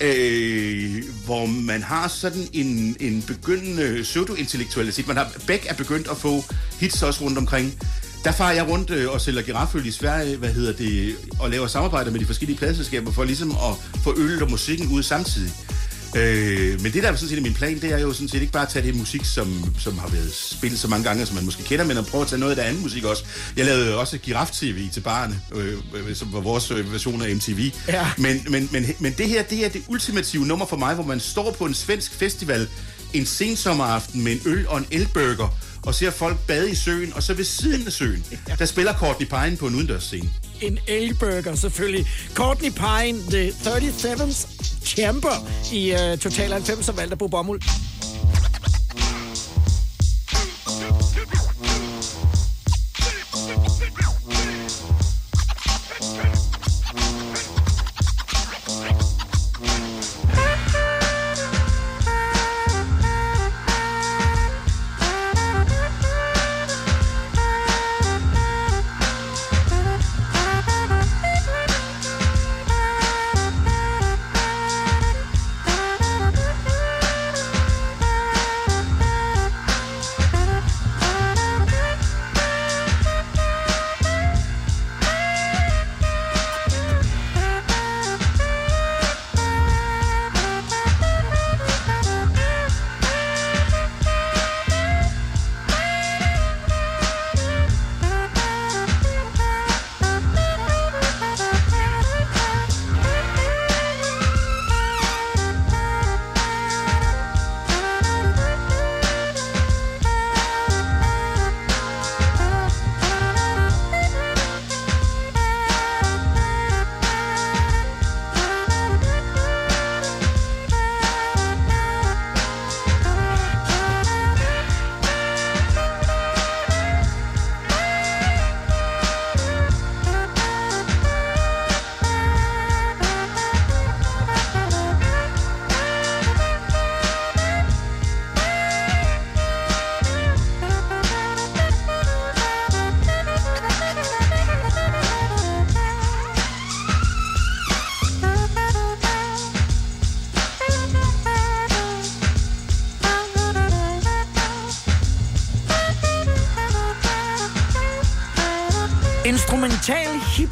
[0.00, 5.06] øh, hvor man har sådan en, en begyndende pseudo-intellektualitet.
[5.06, 6.44] Man har, Beck er begyndt at få
[6.80, 7.78] hits også rundt omkring.
[8.24, 11.66] Der farer jeg rundt øh, og sælger girafføl i Sverige, hvad hedder det, og laver
[11.66, 15.52] samarbejder med de forskellige pladselskaber for ligesom at få øl og musikken ud samtidig.
[16.16, 18.52] Øh, men det der er sådan set min plan, det er jo sådan set ikke
[18.52, 21.44] bare at tage det musik, som, som har været spillet så mange gange, som man
[21.44, 23.24] måske kender, men at prøve at tage noget af det andet musik også.
[23.56, 27.70] Jeg lavede også Giraf-TV til barne, øh, øh, som var vores øh, version af MTV.
[27.88, 28.06] Ja.
[28.18, 31.20] Men, men, men, men det her, det er det ultimative nummer for mig, hvor man
[31.20, 32.68] står på en svensk festival
[33.14, 37.22] en sensommeraften med en øl og en elburger, og ser folk bade i søen, og
[37.22, 38.24] så ved siden af søen,
[38.58, 40.30] der spiller Courtney Pine på en udendørsscene.
[40.60, 42.06] En elburger selvfølgelig.
[42.34, 47.62] Courtney Pine, The 37's Chamber i uh, Total 90, som valgte på bomuld.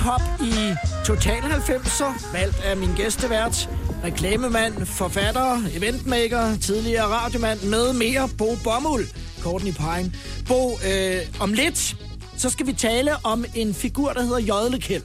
[0.03, 3.69] Hiphop i Total 90'er, valgt af min gæstevært,
[4.05, 9.07] reklamemand, forfatter, eventmaker, tidligere radiomand med mere, Bo Bommel,
[9.41, 10.13] Courtney Pine.
[10.49, 11.97] Bo, øh, om lidt,
[12.37, 15.03] så skal vi tale om en figur, der hedder Jodlekæld.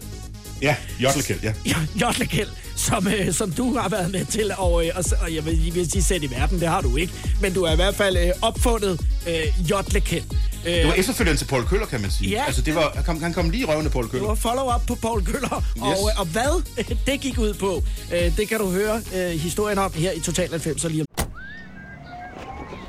[0.61, 1.53] Ja, Jottelkæld, ja.
[2.01, 5.65] Jodlekæld, som, øh, som du har været med til, og, øh, og, og jeg vil,
[5.65, 7.13] jeg vil sige, sætte i verden, det har du ikke.
[7.41, 10.23] Men du har i hvert fald øh, opfundet øh, Jodlekæld.
[10.67, 12.29] Øh, Det var efterfølgende til Paul Køller, kan man sige.
[12.29, 12.43] Ja.
[12.45, 14.27] Altså, det var, han kom, han kom lige i røven af Paul Det Køller.
[14.27, 15.63] var follow-up på Paul Køller.
[15.77, 15.81] Yes.
[15.81, 16.63] Og, øh, og hvad
[17.11, 19.01] det gik ud på, øh, det kan du høre
[19.37, 21.25] historien om her i Total 90 lige om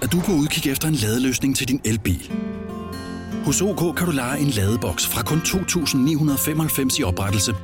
[0.03, 2.31] Er du på udkig efter en ladeløsning til din elbil?
[3.45, 7.55] Hos OK kan du lege en ladeboks fra kun 2.995 i oprettelse,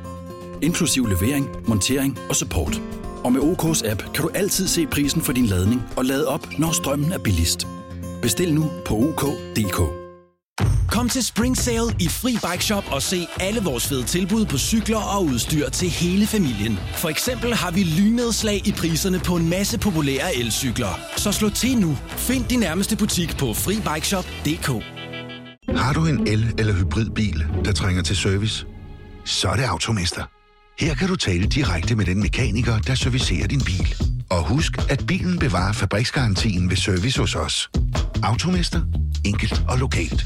[0.61, 2.81] inklusiv levering, montering og support.
[3.23, 6.47] Og med OK's app kan du altid se prisen for din ladning og lade op,
[6.57, 7.67] når strømmen er billigst.
[8.21, 10.04] Bestil nu på OK.dk.
[11.05, 14.57] Kom til Spring Sale i Fri Bike Shop og se alle vores fede tilbud på
[14.57, 16.79] cykler og udstyr til hele familien.
[16.95, 20.99] For eksempel har vi lynedslag i priserne på en masse populære elcykler.
[21.17, 21.97] Så slå til nu.
[22.17, 24.67] Find din nærmeste butik på FriBikeShop.dk.
[25.77, 28.65] Har du en el- eller hybridbil, der trænger til service?
[29.25, 30.23] Så er det Automester.
[30.79, 33.95] Her kan du tale direkte med den mekaniker, der servicerer din bil.
[34.29, 37.69] Og husk, at bilen bevarer fabriksgarantien ved service hos os.
[38.23, 38.81] Automester.
[39.25, 40.25] Enkelt og lokalt.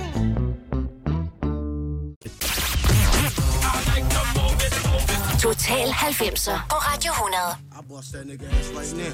[5.51, 7.57] Total 90'er på Radio 100.
[7.75, 9.13] I bust that nigga ass right now.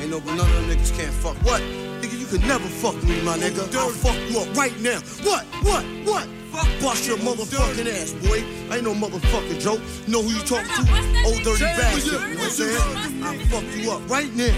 [0.00, 1.36] Ain't no none of them niggas can't fuck.
[1.42, 1.60] What?
[2.00, 3.62] Nigga, you can never fuck me, my nigga.
[3.74, 5.00] I'll fuck you up right now.
[5.26, 5.44] What?
[5.66, 5.84] What?
[6.06, 6.26] What?
[6.52, 8.44] Fuck bust your motherfucking ass, boy.
[8.72, 9.80] Ain't no motherfucking joke.
[10.06, 10.84] Know who you talking to?
[11.26, 12.04] Old dirty bastard.
[12.04, 13.24] You know what I'm saying?
[13.26, 14.54] I'll fuck you up right now.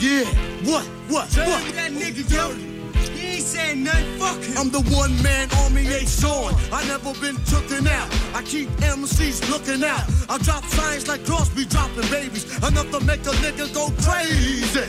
[0.00, 0.24] Yeah.
[0.66, 0.84] What?
[1.06, 1.26] What?
[1.48, 1.62] What?
[1.78, 2.69] that nigga dirty.
[3.08, 3.40] He
[3.74, 4.58] nothing, fuck him.
[4.58, 6.54] I'm the one man army ain't showing.
[6.72, 8.08] I never been tooken out.
[8.34, 10.04] I keep MCs looking out.
[10.28, 12.44] I drop signs like Crosby dropping babies.
[12.58, 14.86] Enough to make a nigga go crazy.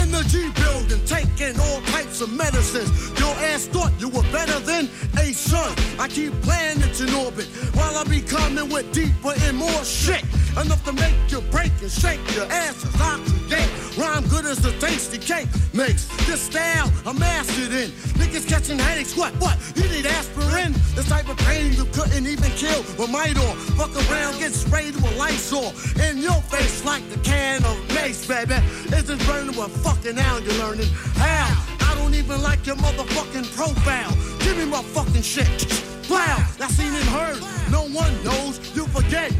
[0.00, 2.90] In the G building, taking all types of medicines.
[3.18, 5.74] Your ass thought you were better than a son.
[5.98, 10.24] I keep planets in orbit while I be coming with deeper and more shit.
[10.60, 12.94] Enough to make you break and shake your asses.
[13.00, 16.06] I create rhyme good as the tasty cake makes.
[16.26, 17.90] This style I'm mastered in.
[18.18, 19.16] Niggas catching headaches.
[19.16, 19.32] What?
[19.34, 19.58] What?
[19.76, 20.72] You need aspirin?
[20.94, 24.94] This type of pain you couldn't even kill with might or fuck around, get sprayed
[24.96, 28.54] with Lysol in your face like the can of mace, baby.
[28.94, 31.74] Isn't burning what fucking now you're learning how.
[31.80, 34.10] I don't even like your motherfucking profile.
[34.40, 35.48] Give me my fucking shit.
[36.10, 37.40] Wow, that's seen and heard.
[37.70, 38.58] No one knows.
[38.74, 39.32] You forget.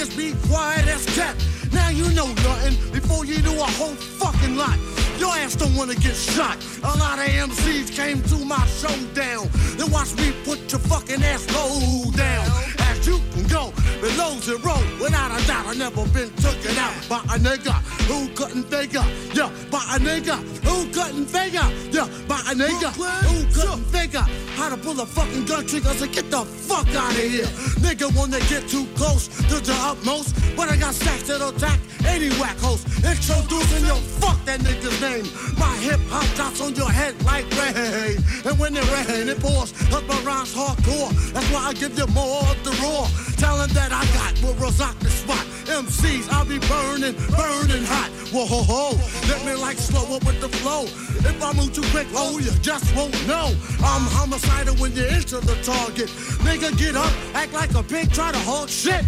[0.00, 1.44] Niggas be quiet as kept.
[1.74, 4.89] Now you know nothing before you do a whole fucking lot.
[5.20, 6.56] Your ass don't wanna get shot.
[6.82, 9.50] A lot of MCs came to my showdown.
[9.76, 12.46] They watch me put your fucking ass low down.
[12.78, 14.80] As you can go below zero.
[14.98, 17.74] Without a doubt, I never been taken out by a nigga
[18.08, 19.04] who couldn't figure.
[19.34, 21.68] Yeah, by a nigga who couldn't figure.
[21.92, 22.90] Yeah, by a nigga
[23.28, 24.24] who couldn't figure
[24.56, 25.92] how to pull a fucking gun trigger.
[26.00, 27.44] So get the fuck out of here.
[27.84, 30.34] Nigga wanna get too close to the utmost.
[30.56, 31.78] But I got stacks that'll attack
[32.10, 32.86] any whack host.
[33.04, 35.24] Introducing your fuck that nigga's name.
[35.58, 38.18] My hip hop drops on your head like rain.
[38.44, 39.72] And when it rain, it pours.
[39.90, 41.10] Cause my rhymes hardcore.
[41.32, 43.06] That's why I give you more of the raw.
[43.36, 45.44] Talent that I got will rock the spot.
[45.70, 48.10] MCs, I'll be burning, burning hot.
[48.32, 48.84] Whoa, ho, ho.
[49.28, 50.84] Let me like slow up with the flow.
[51.22, 53.54] If I move too quick, oh, you just won't know.
[53.80, 56.08] I'm homicidal when you enter the target.
[56.44, 59.04] Nigga, get up, act like a pig, try to hold shit.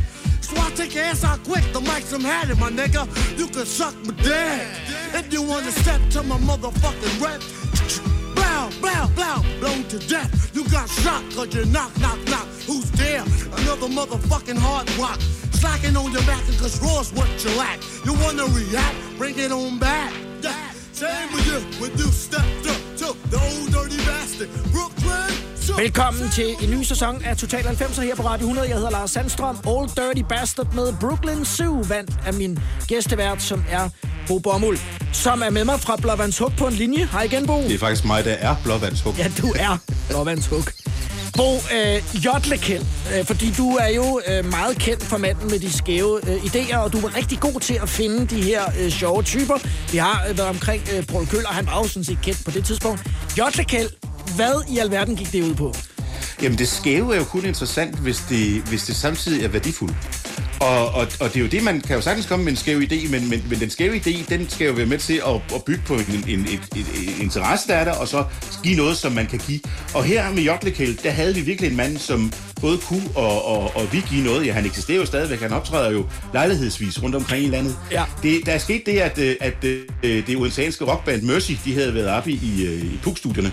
[0.52, 3.08] So I take your ass out quick, the mic's I'm had it, my nigga.
[3.38, 4.68] You can suck my dick.
[5.14, 7.40] If you wanna step to my motherfucking rep,
[8.34, 10.54] blow, blow, blow, blown to death.
[10.54, 12.46] You got shot cause you knock, knock, knock.
[12.66, 13.22] Who's there?
[13.60, 15.20] Another motherfucking hard rock.
[15.52, 17.80] Slacking on your back cause raw's what you lack.
[18.04, 18.96] You wanna react?
[19.16, 20.12] Bring it on back.
[20.42, 20.70] Yeah.
[20.92, 24.50] Same with you when you stepped up to the old dirty bastard.
[25.68, 28.68] Velkommen til en ny sæson af Total 90'er her på Radio 100.
[28.68, 29.56] Jeg hedder Lars Sandstrøm.
[29.66, 32.58] Old Dirty Bastard med Brooklyn Zoo vandt af min
[32.88, 33.88] gæstevært, som er
[34.28, 34.80] Bo Bommel,
[35.12, 37.08] som er med mig fra Blåvandshug på en linje.
[37.12, 37.62] Hej igen, Bo.
[37.62, 39.14] Det er faktisk mig, der er blåvandshug.
[39.18, 40.64] Ja, du er Blåvandshug.
[41.36, 42.84] Bo øh, Jotlekend,
[43.16, 46.76] øh, fordi du er jo øh, meget kendt for manden med de skæve øh, idéer,
[46.76, 49.54] og du var rigtig god til at finde de her øh, sjove typer.
[49.92, 52.50] Vi har øh, været omkring øh, Paul Køller, han var jo sådan set kendt på
[52.50, 53.00] det tidspunkt.
[53.38, 53.88] Jotlekend,
[54.36, 55.74] hvad i alverden gik det ud på?
[56.42, 59.94] Jamen, det skæve er jo kun interessant, hvis det, hvis det samtidig er værdifuldt.
[60.60, 62.80] Og, og, og det er jo det, man kan jo sagtens komme med en skæv
[62.80, 65.64] idé, men, men, men den skæve idé, den skal jo være med til at, at
[65.66, 68.24] bygge på en, en, en, en, en interesse, der er der, og så
[68.62, 69.60] give noget, som man kan give.
[69.94, 73.76] Og her med Jotlekæld, der havde vi virkelig en mand, som både kunne og, og,
[73.76, 74.46] og vi give noget.
[74.46, 75.40] Ja, han eksisterer jo stadigvæk.
[75.40, 77.76] Han optræder jo lejlighedsvis rundt omkring i landet.
[77.90, 78.04] Ja.
[78.22, 81.94] Det, der er sket det, at, øh, at, at det odenseanske rockband Mercy, de havde
[81.94, 83.52] været oppe i, i, øh, i PUK-studierne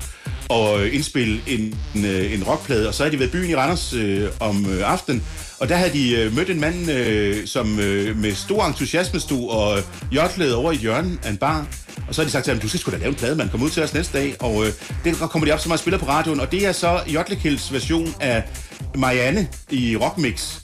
[0.50, 3.94] og indspille en, en, en rockplade, og så havde de været i byen i Randers
[3.94, 5.24] øh, om øh, aftenen,
[5.60, 9.50] og der havde de øh, mødt en mand, øh, som øh, med stor entusiasme stod
[9.50, 11.68] og øh, jotlede over i hjørnet af en bar,
[12.08, 13.50] og så har de sagt til ham, du skal sgu da lave en plade, man
[13.50, 14.74] kommer ud til os næste dag, og øh,
[15.04, 18.16] den kommer de op, som har spiller på radioen, og det er så Jotlekilds version
[18.20, 18.44] af
[18.96, 20.56] Marianne i Rockmix.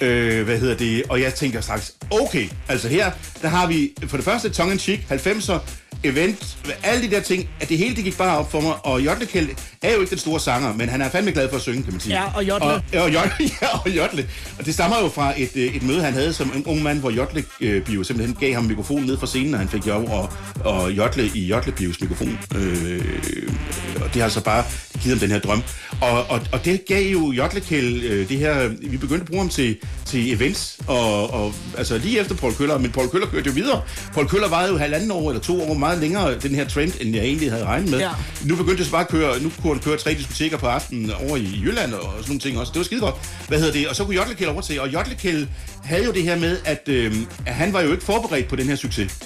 [0.00, 1.02] øh, hvad hedder det?
[1.08, 3.10] Og jeg tænker straks, okay, altså her,
[3.42, 5.58] der har vi for det første tongue in cheek, 90'er,
[6.04, 9.04] event, alle de der ting, at det hele det gik bare op for mig, og
[9.04, 9.48] Jotlekjeld
[9.82, 11.92] er jo ikke den store sanger, men han er fandme glad for at synge, kan
[11.92, 12.14] man sige.
[12.14, 12.66] Ja, og jotle.
[12.66, 14.28] Og, og, jotle, ja, og jotle.
[14.58, 17.00] Og det stammer jo fra et, øh, et møde, han havde som en ung mand,
[17.00, 20.02] hvor Jotle øh, Bio simpelthen gav ham mikrofonen ned fra scenen, og han fik lov
[20.02, 22.38] at, at jotle i Jotle Bios mikrofon.
[22.54, 23.54] Øh,
[24.00, 24.64] og det har så bare
[25.02, 25.62] givet ham den her drøm.
[26.00, 29.48] Og, og, og det gav jo Jotlekjeld øh, det her, vi begyndte at bruge ham
[29.48, 29.76] til,
[30.06, 33.82] til events, og, og altså lige efter Paul Køller, men Paul Køller kørte jo videre.
[34.14, 37.16] Paul Køller var jo halvanden år eller to år meget længere den her trend, end
[37.16, 37.98] jeg egentlig havde regnet med.
[37.98, 38.10] Ja.
[38.44, 41.10] Nu begyndte jeg så bare at køre, nu kunne han køre tre diskoteker på aftenen
[41.10, 42.70] over i Jylland og sådan nogle ting også.
[42.72, 43.14] Det var skide godt.
[43.48, 43.88] Hvad hedder det?
[43.88, 45.46] Og så kunne Jotlekjeld overtage, og Jotlekjeld
[45.84, 47.14] havde jo det her med, at, øh,
[47.46, 49.18] at han var jo ikke forberedt på den her succes.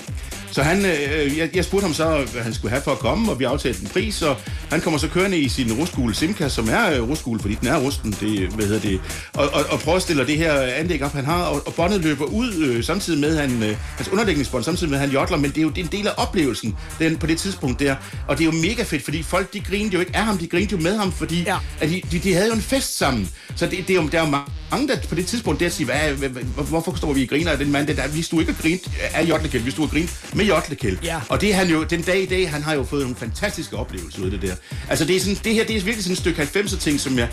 [0.57, 3.32] Så han, øh, jeg, jeg spurgte ham så, hvad han skulle have for at komme,
[3.32, 4.36] og vi aftalte en pris, og
[4.70, 7.78] han kommer så kørende i sin rustgule Simca, som er øh, rustgule, fordi den er
[7.78, 9.00] rusten, det, hvad hedder det,
[9.34, 12.00] og, og, og prøver at stille det her anlæg op, han har, og, og båndet
[12.00, 15.59] løber ud øh, samtidig med, han, øh, hans underlægningsbånd, samtidig med, han jodler, men det
[15.59, 17.96] er jo det er en del af oplevelsen den, på det tidspunkt der,
[18.28, 20.46] og det er jo mega fedt, fordi folk, de grinede jo ikke af ham, de
[20.46, 21.57] grinede jo med ham, fordi ja.
[21.80, 24.18] at de, de, de, havde jo en fest sammen, så det, det er jo, der
[24.20, 24.30] er jo
[24.70, 26.28] mange, der på det tidspunkt der siger, hvad,
[26.68, 28.90] hvorfor står vi og griner af den mand, der, der vi stod ikke og grint
[29.14, 30.99] af Jotlekæld, vi stod og grinte med Jotlekæld.
[31.03, 31.20] Ja.
[31.28, 33.76] Og det er han jo, den dag i dag, han har jo fået nogle fantastiske
[33.76, 34.55] oplevelser ud af det der.
[34.88, 37.18] Altså det, er sådan, det her, det er virkelig sådan et stykke 90'er ting, som
[37.18, 37.28] jeg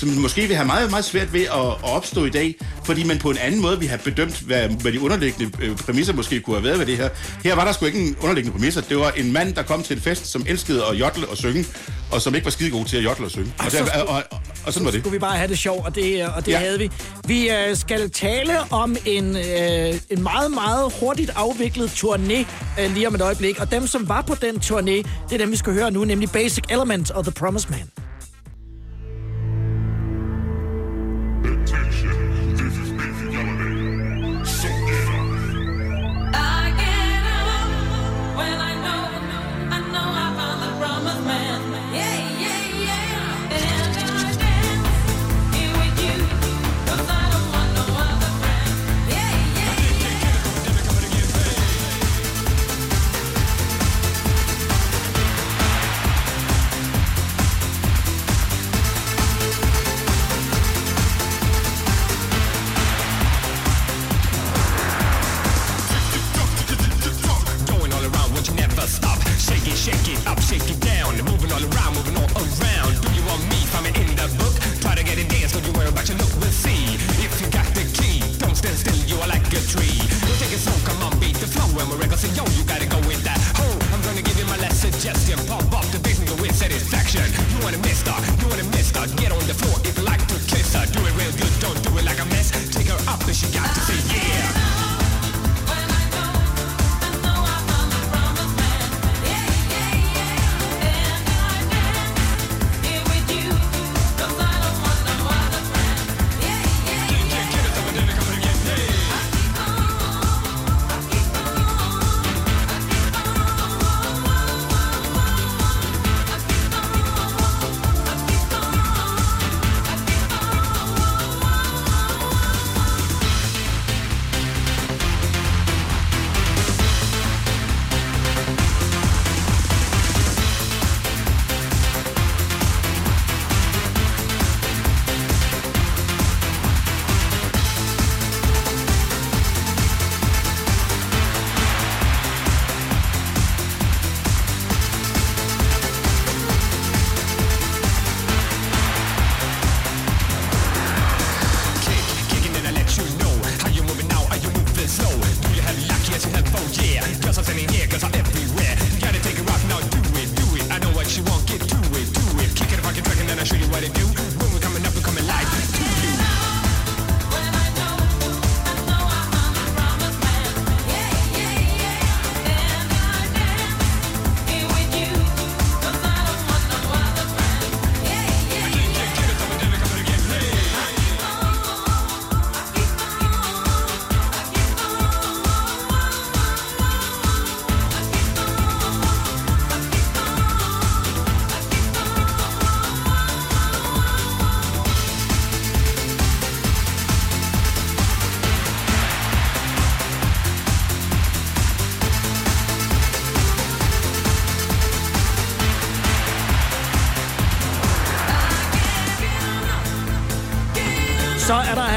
[0.00, 3.18] som måske vil have meget, meget svært ved at, at opstå i dag, fordi man
[3.18, 6.56] på en anden måde vil have bedømt, hvad, hvad de underliggende øh, præmisser måske kunne
[6.56, 7.08] have været ved det her.
[7.44, 8.80] Her var der sgu ikke en underliggende præmisser.
[8.80, 11.64] Det var en mand, der kom til en fest, som elskede at jodle og synge,
[12.12, 13.52] og som ikke var skide god til at jodle og synge.
[13.58, 15.00] Og, så der, og, og, og sådan var det.
[15.00, 16.58] skulle vi bare have det sjovt, og det, og det Ja.
[16.58, 16.90] havde vi.
[17.26, 22.46] Vi øh, skal tale om en, øh, en meget, meget hurtigt afviklet turné
[22.82, 23.58] øh, lige om et øjeblik.
[23.60, 24.90] Og dem, som var på den turné,
[25.28, 27.90] det er dem, vi skal høre nu, nemlig Basic Element og The Promised Man.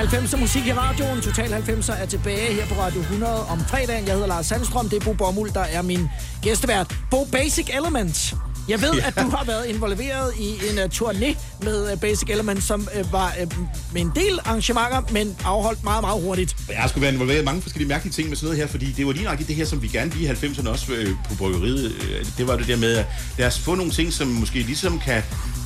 [0.03, 1.21] 90'er musik i radioen.
[1.21, 4.05] Total 90'er er tilbage her på Radio 100 om fredagen.
[4.05, 4.89] Jeg hedder Lars Sandstrøm.
[4.89, 6.07] Det er Bo Bommel, der er min
[6.41, 6.95] gæstevært.
[7.11, 8.35] Bo Basic Elements.
[8.67, 9.07] Jeg ved, Ja.
[9.07, 13.13] at du har været involveret i en uh, turné med uh, Basic Elements, som uh,
[13.13, 13.57] var uh,
[13.93, 16.55] med en del arrangementer, men afholdt meget, meget hurtigt.
[16.69, 18.91] Jeg har sgu været involveret i mange forskellige mærkelige ting med sådan noget her, fordi
[18.91, 21.35] det var lige nok det her, som vi gerne ville i 90'erne også øh, på
[21.35, 21.91] bryggeriet.
[21.91, 23.05] Øh, Det var det der med, at
[23.37, 25.23] lad os få nogle ting, som måske ligesom kan,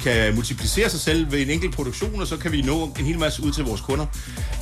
[0.08, 3.20] kan multiplicere sig selv ved en enkelt produktion, og så kan vi nå en hel
[3.20, 4.06] masse ud til vores kunder.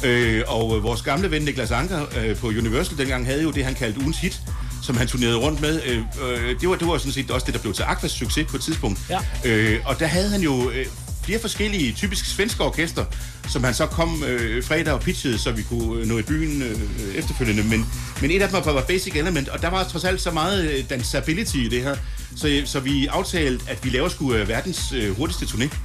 [0.04, 3.66] Øh, og øh, vores gamle ven Niklas Anker øh, på Universal dengang havde jo det,
[3.66, 4.41] han kaldte ugens hit
[4.84, 5.82] som han turnerede rundt med.
[5.86, 8.48] Øh, øh, det, var, det var sådan set også det, der blev til Aquas succes
[8.48, 9.00] på et tidspunkt.
[9.10, 9.20] Ja.
[9.46, 10.86] Øh, og der havde han jo øh,
[11.24, 13.06] flere forskellige, typisk svenske orkester,
[13.50, 16.62] som han så kom øh, fredag og pitchede, så vi kunne øh, nå i byen
[16.62, 17.64] øh, efterfølgende.
[17.64, 17.86] Men,
[18.22, 20.89] men et af dem var, Basic Element, og der var trods alt så meget øh,
[20.89, 21.96] dansability i det her,
[22.38, 25.78] så, så vi aftalte, at vi laver sgu øh, verdens øh, hurtigste turné.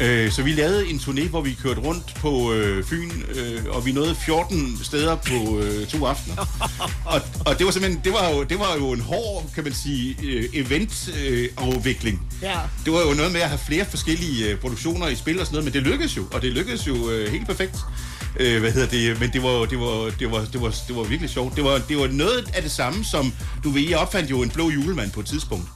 [0.00, 3.86] Øh, så vi lavede en turné, hvor vi kørte rundt på øh, Fyn, øh, og
[3.86, 6.36] vi nåede 14 steder på øh, to aftener.
[7.12, 9.72] Og, og det var simpelthen, det var jo, det var jo en hård, kan man
[9.74, 12.22] sige, øh, event-afvikling.
[12.42, 12.58] Ja.
[12.84, 15.54] Det var jo noget med at have flere forskellige øh, produktioner i spil og sådan
[15.54, 17.76] noget, men det lykkedes jo, og det lykkedes jo øh, helt perfekt.
[18.40, 19.20] Øh, hvad hedder det?
[19.20, 21.56] Men det var, det var, det var, det var, det var virkelig sjovt.
[21.56, 23.32] Det var, det var noget af det samme, som
[23.64, 25.68] du ved, jeg opfandt jo en blå julemand på et tidspunkt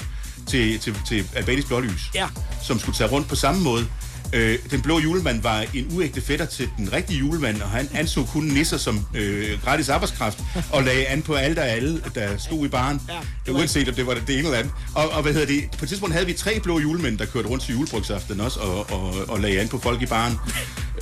[0.46, 2.26] til, til, til Albanis Blålys, ja.
[2.62, 3.86] som skulle tage rundt på samme måde.
[4.32, 8.24] Øh, den blå julemand var en uægte fætter til den rigtige julemand, og han anså
[8.24, 10.38] kun nisser som øh, gratis arbejdskraft,
[10.72, 13.00] og lagde an på alle der alle, der stod i baren,
[13.46, 14.72] ja, uanset om det var det ene eller andet.
[14.94, 15.64] Og, og hvad hedder det?
[15.78, 18.90] På et tidspunkt havde vi tre blå julemænd, der kørte rundt til julebrygsaften også, og,
[18.90, 20.38] og, og lagde an på folk i baren.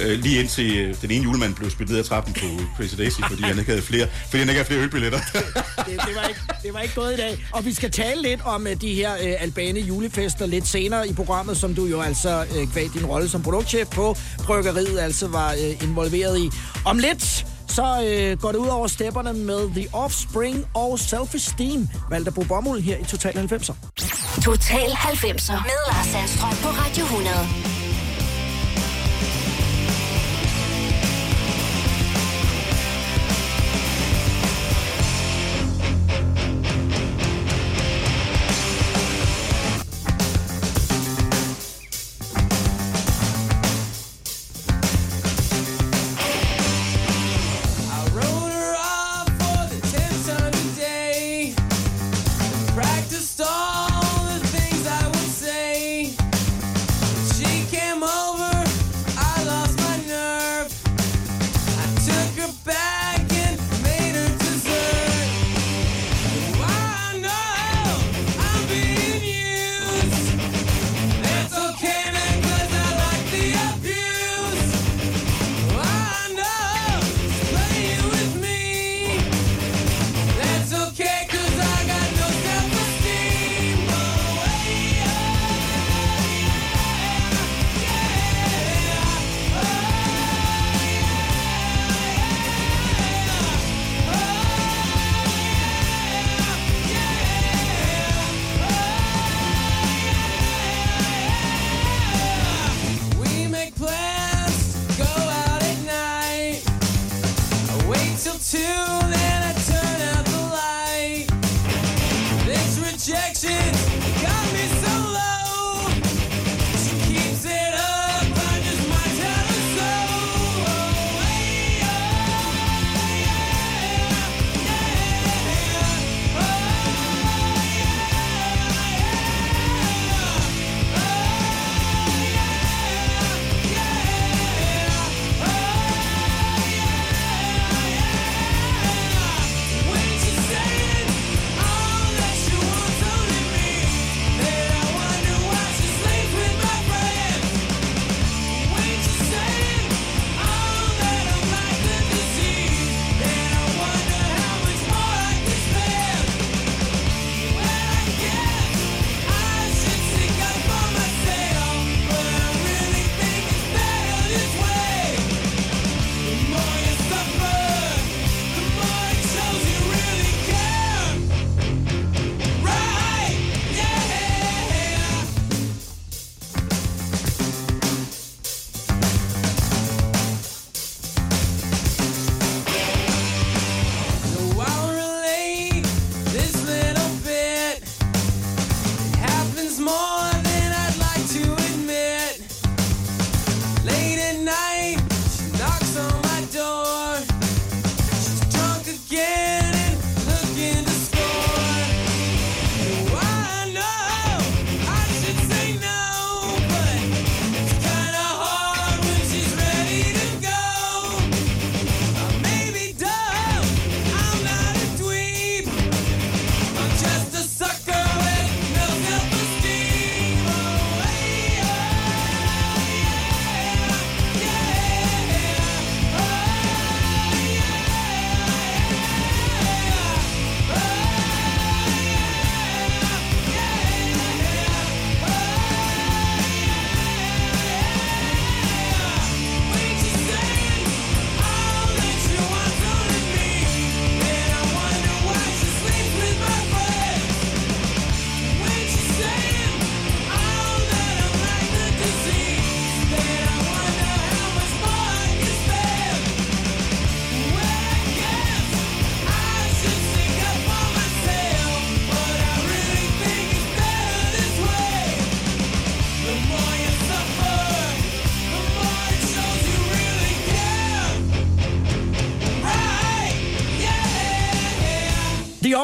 [0.00, 2.46] Øh, lige indtil øh, den ene julemand blev smidt ned ad trappen på
[2.76, 5.18] Crazy Daisy, fordi han ikke havde flere, fordi han ikke havde flere ølbilletter.
[5.86, 7.46] det, det, var ikke, det var ikke gået i dag.
[7.52, 11.12] Og vi skal tale lidt om uh, de her uh, Albane julefester lidt senere i
[11.12, 15.52] programmet, som du jo altså uh, kvad din rolle som produktchef på bryggeriet altså var
[15.52, 16.50] uh, involveret i.
[16.84, 21.88] Om lidt så uh, går det ud over stepperne med The Offspring og Self-Esteem.
[22.10, 23.74] Valgte Bo Bommel her i Total 90'er.
[24.44, 27.77] Total 90'er med Lars Sandstrøm på Radio 100.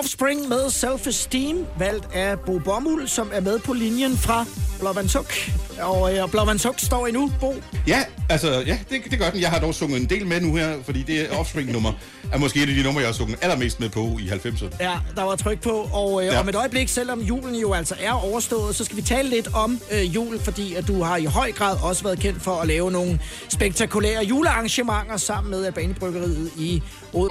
[0.09, 4.45] Offspring med Self-Esteem, valgt af Bo Bommel, som er med på linjen fra
[4.81, 5.33] Blåvandsuk.
[5.81, 7.55] Og øh, Blåvandsuk står endnu, Bo.
[7.87, 9.41] Ja, altså, ja, det, det gør den.
[9.41, 11.93] Jeg har dog sunget en del med nu her, fordi det Offspring-nummer
[12.33, 14.77] er måske et af de numre, jeg har sunget allermest med på i 90'erne.
[14.81, 15.89] Ja, der var tryk på.
[15.93, 16.41] Og øh, Ja.
[16.41, 19.81] om et øjeblik, selvom julen jo altså er overstået, så skal vi tale lidt om
[19.93, 22.91] øh, jul, fordi at du har i høj grad også været kendt for at lave
[22.91, 26.83] nogle spektakulære julearrangementer sammen med Albani Bryggeriet i
[27.13, 27.29] Od.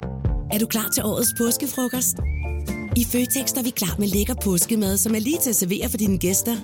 [0.53, 2.15] Er du klar til årets påskefrokost?
[2.95, 5.97] I Føtex er vi klar med lækker påskemad, som er lige til at servere for
[5.97, 6.55] dine gæster.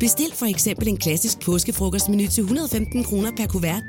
[0.00, 3.82] Bestil for eksempel en klassisk påskefrokostmenu til 115 kroner per kuvert.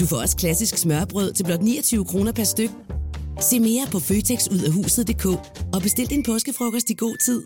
[0.00, 2.70] Du får også klassisk smørbrød til blot 29 kroner per styk.
[3.40, 5.26] Se mere på føtexudafhuset.dk
[5.74, 7.44] og bestil din påskefrokost i god tid.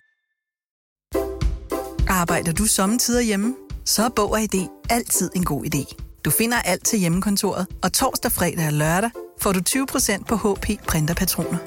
[2.09, 3.55] Arbejder du sommetider hjemme?
[3.85, 5.95] Så er Bog og ID altid en god idé.
[6.25, 9.11] Du finder alt til hjemmekontoret, og torsdag, fredag og lørdag
[9.41, 11.59] får du 20% på HP printerpatroner.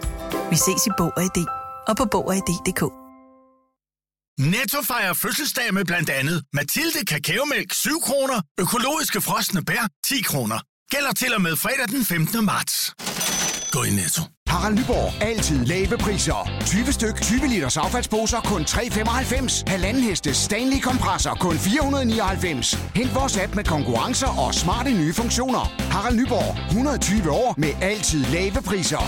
[0.49, 1.56] Vi ses i Bog og ID
[1.87, 2.83] og på Bog og ID.dk.
[4.39, 10.59] Netto fejrer fødselsdag med blandt andet Mathilde Kakaomælk 7 kroner, økologiske frosne bær 10 kroner.
[10.91, 12.45] Gælder til og med fredag den 15.
[12.45, 12.93] marts.
[13.71, 14.21] Gå i Netto.
[14.47, 15.23] Harald Nyborg.
[15.23, 16.49] Altid lave priser.
[16.65, 19.63] 20 styk, 20 liters affaldsposer kun 3,95.
[19.67, 22.73] Halvanden heste Stanley kompresser kun 499.
[22.95, 25.59] Hent vores app med konkurrencer og smarte nye funktioner.
[25.91, 26.67] Harald Nyborg.
[26.67, 29.03] 120 år med altid lave priser.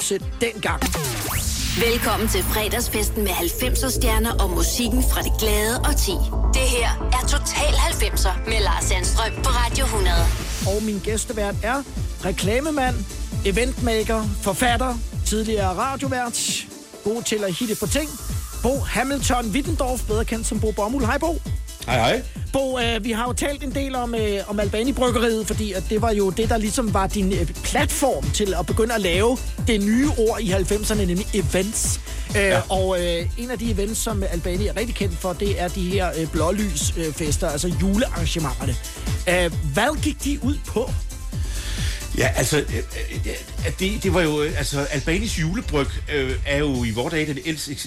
[0.00, 0.82] Sæt dengang.
[1.80, 6.12] Velkommen til fredagsfesten med 90'er stjerner og musikken fra det glade og ti.
[6.54, 10.14] Det her er Total 90'er med Lars Sandstrøm på Radio 100.
[10.66, 11.82] Og min gæstevært er
[12.24, 12.96] reklamemand,
[13.46, 14.94] eventmaker, forfatter,
[15.26, 16.66] tidligere radiovært,
[17.04, 18.10] god til at hitte på ting.
[18.62, 21.06] Bo Hamilton Wittendorf, bedre kendt som Bo Bommel.
[21.06, 21.38] Hej Bo.
[21.86, 22.22] Hej, hej.
[22.52, 25.84] Bo, øh, vi har jo talt en del om, øh, om Albani Bryggeriet, fordi at
[25.90, 29.38] det var jo det, der ligesom var din øh, platform til at begynde at lave
[29.66, 32.00] det nye ord i 90'erne, nemlig events.
[32.36, 32.60] Øh, ja.
[32.68, 35.90] Og øh, en af de events, som Albani er rigtig kendt for, det er de
[35.90, 38.74] her øh, blålysfester, øh, altså julearrangementerne.
[39.28, 40.90] Øh, hvad gik de ud på?
[42.22, 46.84] Ja, altså, øh, øh det, det var jo, øh, altså, Albanis julebryg øh, er jo
[46.84, 47.38] i vores dage den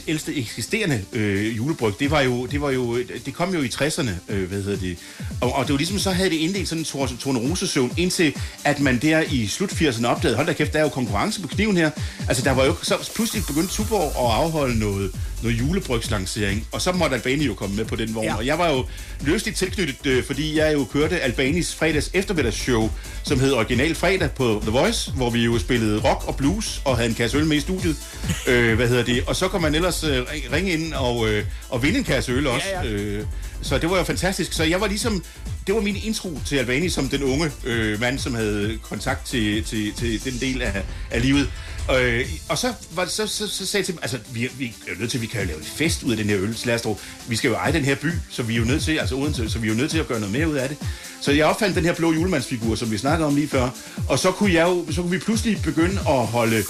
[0.07, 1.93] ældste, eksisterende øh, julebryg.
[1.99, 4.79] Det var jo, det var jo, øh, det kom jo i 60'erne, øh, hvad hedder
[4.79, 4.97] det.
[5.41, 8.97] Og, og det var ligesom, så havde det inddelt sådan en tornerosesøvn, indtil at man
[8.97, 11.89] der i slut 80'erne opdagede, hold da kæft, der er jo konkurrence på kniven her.
[12.27, 15.11] Altså, der var jo så pludselig begyndt Tuborg at afholde noget,
[15.43, 18.25] noget julebrygslancering, og så måtte Albani jo komme med på den vogn.
[18.25, 18.35] Ja.
[18.35, 18.85] Og jeg var jo
[19.21, 22.91] løsligt tilknyttet, øh, fordi jeg jo kørte Albanis fredags eftermiddagsshow,
[23.23, 26.97] som hed Original Fredag på The Voice, hvor vi jo spillede rock og blues og
[26.97, 27.95] havde en kasse øl med i studiet.
[28.47, 29.23] øh, hvad hedder det?
[29.27, 32.47] Og så kom man ellers øh, ringe ind og, øh, og vinde en kasse øl
[32.47, 32.67] også.
[32.69, 32.89] Ja, ja.
[32.89, 33.25] Øh,
[33.61, 34.53] så det var jo fantastisk.
[34.53, 35.23] Så jeg var ligesom,
[35.67, 39.63] det var min intro til Albani som den unge øh, mand, som havde kontakt til,
[39.63, 41.49] til, til den del af, af livet.
[41.91, 44.91] Øh, og så, var, så, så, så sagde jeg til dem, altså, vi, vi er
[44.93, 46.65] jo nødt til, vi kan jo lave en fest ud af den her øl, så
[46.65, 48.83] lad os dog, vi skal jo eje den her by, så vi er jo nødt
[48.83, 50.69] til, altså Odense, så vi er jo nødt til at gøre noget mere ud af
[50.69, 50.77] det.
[51.21, 53.69] Så jeg opfandt den her blå julemandsfigur, som vi snakkede om lige før,
[54.09, 56.63] og så kunne, jeg jo, så kunne vi pludselig begynde at holde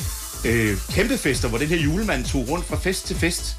[0.46, 3.56] øh, kæmpe fester, hvor den her julemand tog rundt fra fest til fest.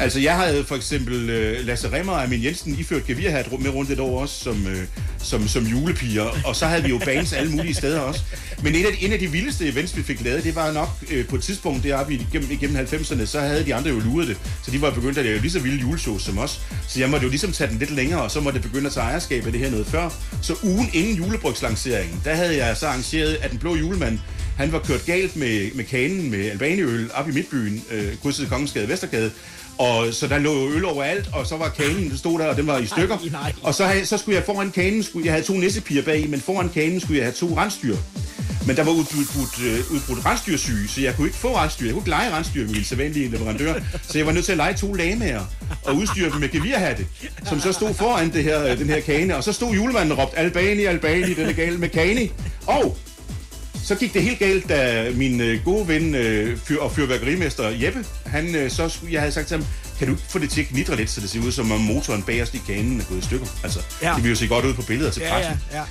[0.00, 3.90] Altså, jeg havde for eksempel øh, Lasse Remmer og Amin Jensen iført gevirhat med rundt
[3.90, 4.86] et år også som, øh,
[5.18, 8.20] som, som julepiger, og så havde vi jo bands alle mulige steder også.
[8.62, 10.88] Men en af, de, en af de vildeste events, vi fik lavet, det var nok
[11.10, 14.36] øh, på et tidspunkt deroppe igennem, igennem 90'erne, så havde de andre jo luret det,
[14.64, 16.60] så de var begyndt at lave lige så vilde juleshows som os.
[16.88, 18.92] Så jeg måtte jo ligesom tage den lidt længere, og så måtte det begynde at
[18.92, 20.08] tage ejerskab af det her noget før.
[20.42, 24.18] Så ugen inden julebrygslanceringen, der havde jeg så arrangeret, at den blå julemand,
[24.56, 28.88] han var kørt galt med, med kanen med albaniøl op i Midtbyen, øh, krydset Kongensgade
[28.88, 29.30] Vestergade,
[29.78, 32.56] og så der lå jo øl overalt, og så var kanen, der stod der, og
[32.56, 33.18] den var i stykker.
[33.18, 33.52] Ej, nej.
[33.62, 36.40] Og så, havde, så skulle jeg foran kanen, skulle, jeg havde to nissepiger bag, men
[36.40, 37.96] foran kanen skulle jeg have to rensdyr.
[38.66, 41.86] Men der var udbrudt, øh, udbrudt rensdyrsyge, så jeg kunne ikke få rensdyr.
[41.86, 43.74] Jeg kunne ikke lege rensdyr med min sædvanlige leverandør.
[44.08, 45.44] Så jeg var nødt til at lege to lamager
[45.84, 47.06] og udstyre dem med gevirhatte,
[47.48, 49.36] som så stod foran det her, den her kane.
[49.36, 52.28] Og så stod julemanden og råbte, Albani, Albani, den er gal med kane.
[52.66, 52.96] Og
[53.84, 58.04] så gik det helt galt, da min øh, gode ven øh, fyr, og fyrværkerimester Jeppe,
[58.26, 59.66] han, øh, så skulle, jeg havde sagt til ham,
[59.98, 62.22] kan du få det til at knitre lidt, så det ser ud som om motoren
[62.22, 63.46] bagerst i kanen er gået i stykker?
[63.62, 64.08] Altså, Ja.
[64.08, 64.14] ja.
[64.14, 65.54] det vil jo se godt ud på billeder til Ja, pressen.
[65.72, 65.84] ja, ja.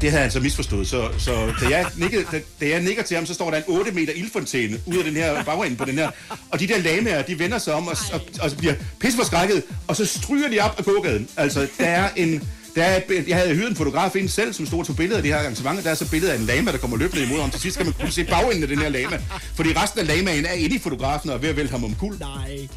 [0.00, 3.16] Det havde han så misforstået, så, så da, jeg nikkede, da, da jeg nikker til
[3.16, 5.94] ham, så står der en 8 meter ildfontæne ud af den her bagenden på den
[5.98, 6.10] her.
[6.50, 10.06] Og de der lamaer, de vender sig om og, og, og bliver pisseforskrækket, og så
[10.06, 11.28] stryger de op af gågaden.
[11.36, 12.48] Altså, der er en...
[12.74, 15.22] Der er, jeg havde hyret en fotograf ind selv, som stod og tog billeder af
[15.22, 17.40] det her arrangement, og der er så billeder af en lama, der kommer løbende imod
[17.40, 17.50] ham.
[17.50, 19.20] Til sidst kan man kunne se bagenden af den her lama,
[19.54, 21.94] fordi resten af lamaen er inde i fotografen og er ved at vælte ham om
[21.94, 22.14] kul.
[22.20, 22.68] Nej.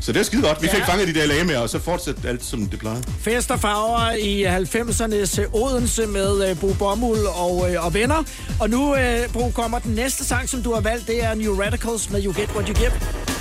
[0.00, 0.62] Så det er skide godt.
[0.62, 0.84] Vi fik Ja.
[0.92, 3.02] fanget de der lamaer, og så fortsætte alt, som det plejede.
[3.20, 8.22] Fest og farver i 90'ernes øh, Odense med øh, Bo Bommel og, øh, og venner.
[8.60, 11.06] Og nu, øh, Bo, kommer den næste sang, som du har valgt.
[11.06, 13.33] Det er New Radicals med You Get What You Give.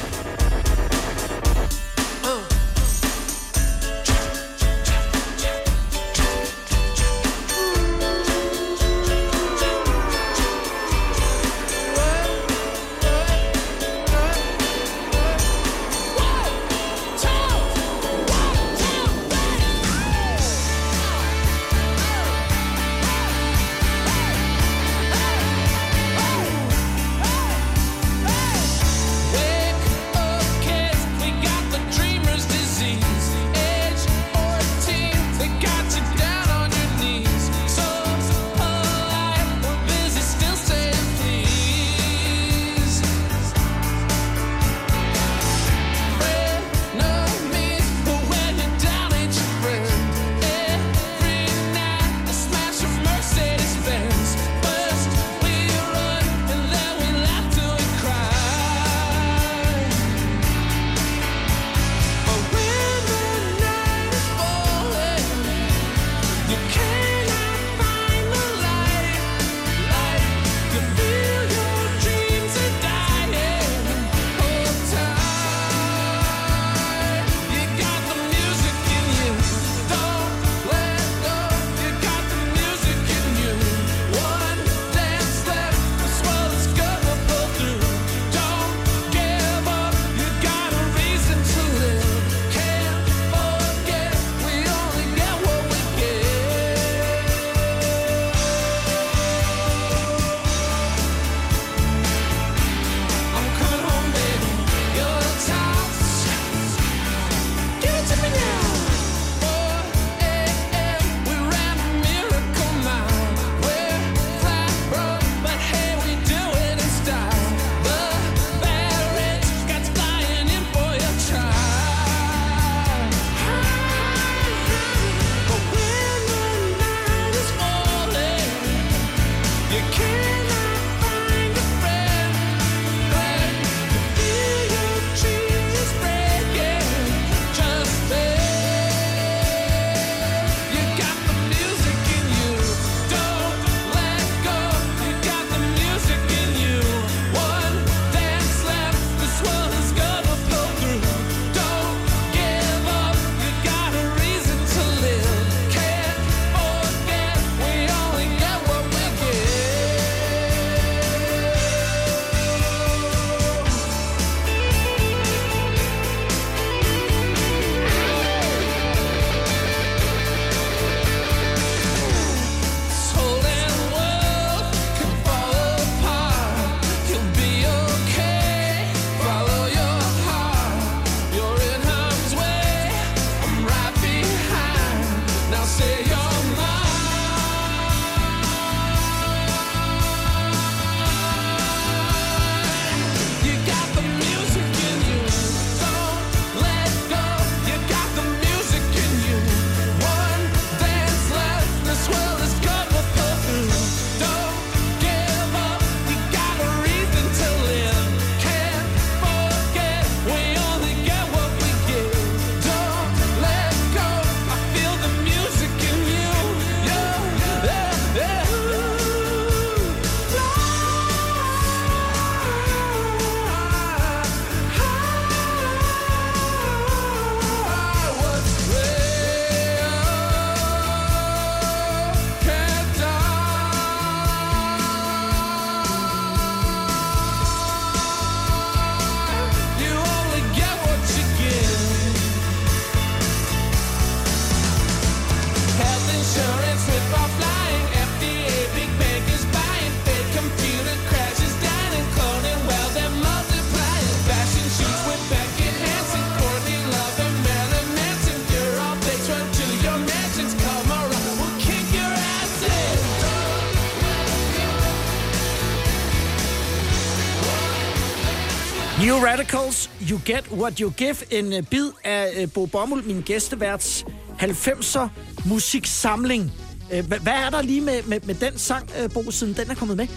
[269.54, 269.62] New
[270.10, 274.06] You Get What You Give, en uh, bid af uh, Bo Bommel, min gæsteværts
[274.39, 275.08] 90'er
[275.45, 276.51] musiksamling.
[276.91, 279.54] Øh, uh, hvad, hvad er der lige med, med, med den sang, uh, Bo, siden
[279.54, 280.08] den er kommet med?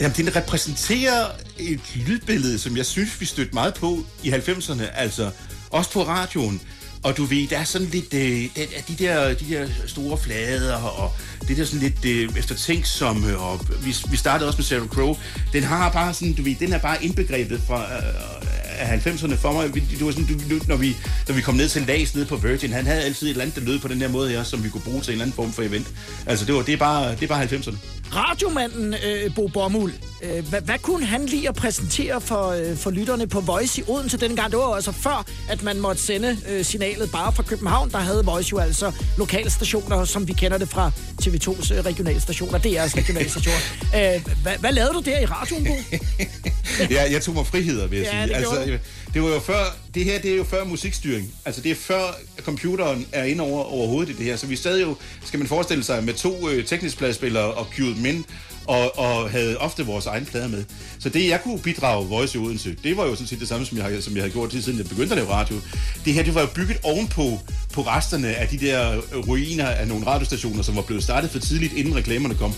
[0.00, 1.26] Jamen, den repræsenterer
[1.58, 5.30] et lydbillede, som jeg synes, vi stødte meget på i 90'erne, altså
[5.70, 6.60] også på radioen.
[7.02, 10.76] Og du ved, der er sådan lidt, øh, de, de, der, de der store flader,
[10.76, 11.12] og
[11.48, 15.16] det der sådan lidt øh, eftertænksomme, og vi, vi startede også med Sarah Crow.
[15.52, 19.74] Den har bare sådan, du ved, den er bare indbegrebet fra øh, 90'erne for mig.
[19.74, 20.96] Det var sådan, du, når, vi,
[21.28, 23.56] når vi kom ned til Lags nede på Virgin, han havde altid et eller andet,
[23.56, 25.36] der lød på den her måde her, som vi kunne bruge til en eller anden
[25.36, 25.86] form for event.
[26.26, 27.76] Altså, det, var, det, er, bare, det er bare 90'erne.
[28.16, 29.92] Radiomanden øh, Bo Bommel,
[30.22, 33.84] øh, hvad, hvad kunne han lide at præsentere for, øh, for lytterne på Voice i
[33.88, 34.50] Odense dengang?
[34.50, 37.90] Det var jo altså før, at man måtte sende øh, signalet bare fra København.
[37.90, 40.90] Der havde Voice jo altså lokalstationer, som vi kender det fra
[41.22, 43.58] TV2's øh, regionalstationer, DR's regionalstationer.
[44.16, 45.96] øh, hvad, hvad lavede du der i radioen, Bo?
[46.94, 48.40] ja, jeg tog mig friheder, vil jeg Ja, sige.
[48.40, 51.34] gjorde altså, det var jo før, det her det er jo før musikstyring.
[51.44, 52.02] Altså det er før
[52.40, 54.36] computeren er inde over overhovedet i det her.
[54.36, 57.94] Så vi sad jo, skal man forestille sig, med to øh, teknisk pladespillere og cue
[57.94, 58.24] dem ind,
[58.66, 60.64] og, og havde ofte vores egen plader med.
[60.98, 63.66] Så det, jeg kunne bidrage Voice i Odense, det var jo sådan set det samme,
[63.66, 65.56] som jeg, som jeg havde gjort lige siden jeg begyndte at lave radio.
[66.04, 67.40] Det her, det var jo bygget ovenpå
[67.72, 68.96] på resterne af de der
[69.28, 72.54] ruiner af nogle radiostationer, som var blevet startet for tidligt, inden reklamerne kom.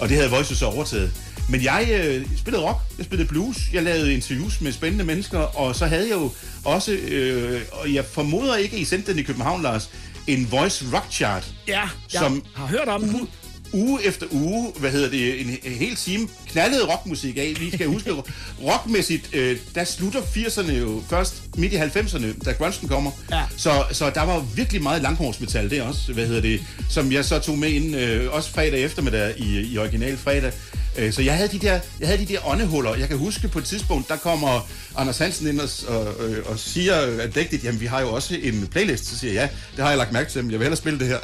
[0.00, 1.12] Og det havde Voice så overtaget.
[1.48, 5.76] Men jeg øh, spillede rock, jeg spillede blues, jeg lavede interviews med spændende mennesker, og
[5.76, 6.30] så havde jeg jo
[6.64, 9.90] også, øh, og jeg formoder ikke, I sendte den i København, Lars,
[10.26, 11.52] en Voice Rock Chart.
[11.68, 13.28] Ja, jeg som har hørt om den.
[13.72, 17.54] Uge efter uge, hvad hedder det, en, en hel time knaldede rockmusik af.
[17.60, 18.12] Vi skal huske,
[18.66, 23.10] rockmæssigt, øh, der slutter 80'erne jo først midt i 90'erne, da grunchen kommer.
[23.30, 23.42] Ja.
[23.56, 27.38] Så, så der var virkelig meget langhårsmetal der også, hvad hedder det, som jeg så
[27.38, 30.52] tog med ind, øh, også fredag eftermiddag i, i original fredag.
[31.00, 32.94] Øh, Så jeg havde, de der, jeg havde de der åndehuller.
[32.94, 36.58] Jeg kan huske på et tidspunkt, der kommer Anders Hansen ind og, og, øh, og
[36.58, 39.06] siger andægtigt, jamen vi har jo også en playlist.
[39.06, 40.98] Så siger jeg, ja, det har jeg lagt mærke til, men jeg vil hellere spille
[40.98, 41.18] det her.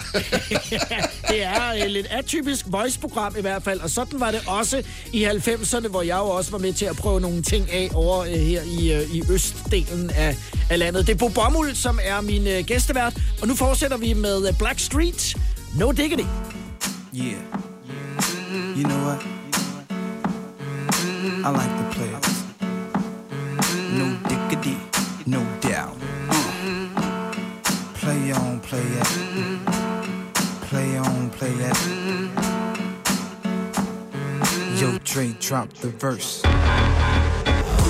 [1.30, 5.24] det er et lidt atypisk voice-program i hvert fald, og sådan var det også i
[5.24, 8.32] 90'erne, hvor jeg jo også var med til at prøve nogle ting af over øh,
[8.32, 10.36] her i, øh, i østdelen af,
[10.70, 11.06] af landet.
[11.06, 14.58] Det er Bo Bommel, som er min øh, gæstevært, og nu fortsætter vi med øh,
[14.58, 15.36] Black Street.
[15.78, 16.24] No Diggity.
[17.14, 17.34] Yeah.
[18.76, 19.35] You know what?
[21.44, 22.36] I like the players.
[23.92, 24.78] No diggity,
[25.26, 25.96] no doubt.
[27.94, 29.06] Play on, play it.
[30.62, 31.76] Play on, play it.
[34.80, 36.42] Yo, Dre, drop the verse.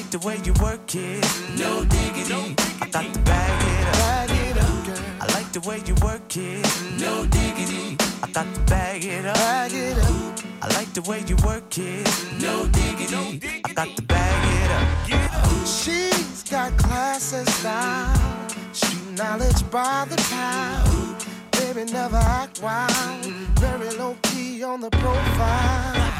[0.00, 1.22] Like the way you work it,
[1.58, 2.56] no diggity.
[2.80, 5.20] I got to bag it up.
[5.20, 6.66] I like the way you work it,
[6.98, 7.98] no diggity.
[8.22, 9.36] I got to bag it up.
[9.36, 12.08] I like the way you work it,
[12.40, 13.60] no diggity.
[13.62, 15.66] I got to bag it up.
[15.66, 21.26] She's got class and style, street knowledge by the pound.
[21.52, 23.26] Baby, never act wild,
[23.60, 26.19] very low key on the profile.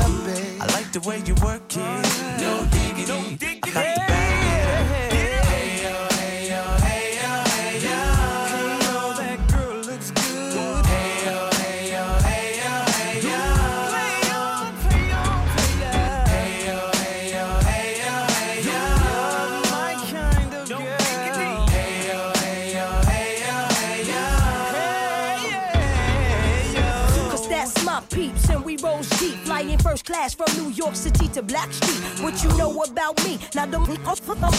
[0.93, 2.41] the way you work it.
[2.41, 3.61] No diggity.
[3.63, 4.20] I got
[30.11, 32.01] class from New York City to Black Street.
[32.21, 33.39] What you know about me?
[33.55, 33.87] Now don't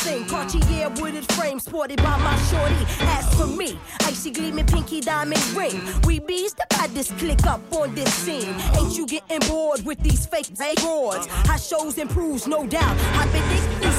[0.03, 0.24] thing.
[0.26, 2.84] Cartier wooded frame sported by my shorty.
[3.16, 5.80] As for me, icy gleaming pinky diamond ring.
[6.07, 8.55] We bees the baddest click up on this scene.
[8.78, 10.50] Ain't you getting bored with these fake
[10.80, 11.26] broads?
[11.26, 12.96] How shows improves, no doubt.
[13.20, 13.46] I've been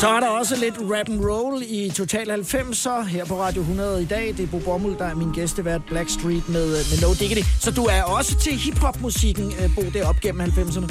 [0.00, 4.02] Så er der også lidt rap and roll i Total 90'er her på Radio 100
[4.02, 4.34] i dag.
[4.36, 7.42] Det er Bo Bommel, der er min gæstevært Blackstreet med, øh, med No Diggity.
[7.60, 10.86] Så du er også til hiphop-musikken, øh, Bo, det op gennem 90'erne.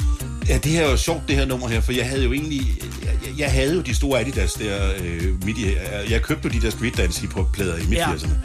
[0.49, 2.61] Ja, det her er jo sjovt, det her nummer her, for jeg havde jo egentlig...
[3.03, 5.65] Jeg, jeg- havde jo de store Adidas der øh, midt i...
[6.09, 7.93] Jeg købte jo de der street dance hiphop-plader i midt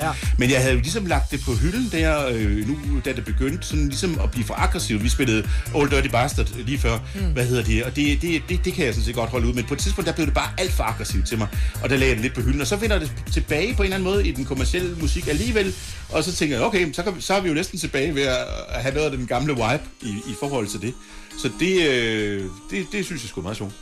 [0.01, 0.13] Ja, ja.
[0.39, 3.67] Men jeg havde jo ligesom lagt det på hylden der, øh, nu da det begyndte
[3.67, 5.03] sådan ligesom at blive for aggressivt.
[5.05, 6.99] Vi spillede Old Dirty Bastard lige før.
[7.15, 7.21] Mm.
[7.33, 7.85] Hvad hedder det?
[7.85, 9.53] Og det, det, det, det kan jeg sådan set godt holde ud.
[9.53, 11.49] Men på et tidspunkt, der blev det bare alt for aggressivt til mig.
[11.83, 12.61] Og der lagde jeg det lidt på hylden.
[12.61, 15.75] Og så finder det tilbage på en eller anden måde i den kommercielle musik alligevel.
[16.09, 18.37] Og så tænker jeg, okay, så, kan, så er vi jo næsten tilbage ved at
[18.69, 20.95] at have noget af den gamle vibe i, i forhold til det.
[21.43, 23.73] Så det, øh, det, det synes jeg sgu meget sjovt.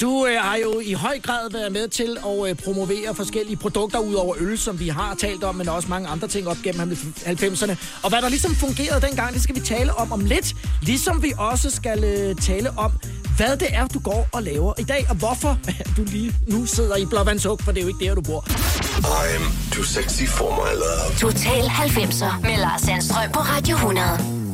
[0.00, 3.98] Du øh, har jo i høj grad været med til at øh, promovere forskellige produkter
[3.98, 6.90] ud over øl, som vi har talt om, men også mange andre ting op gennem
[6.90, 7.76] 90'erne.
[8.02, 10.54] Og hvad der ligesom fungerede dengang, det skal vi tale om om lidt.
[10.82, 12.92] Ligesom vi også skal øh, tale om,
[13.36, 15.58] hvad det er, du går og laver i dag, og hvorfor
[15.96, 18.40] du lige nu sidder i Blåvandshug, for det er jo ikke der, du bor.
[18.40, 21.18] I'm too sexy for my love.
[21.18, 24.53] Total 90'er med Lars Sandstrøm på Radio 100.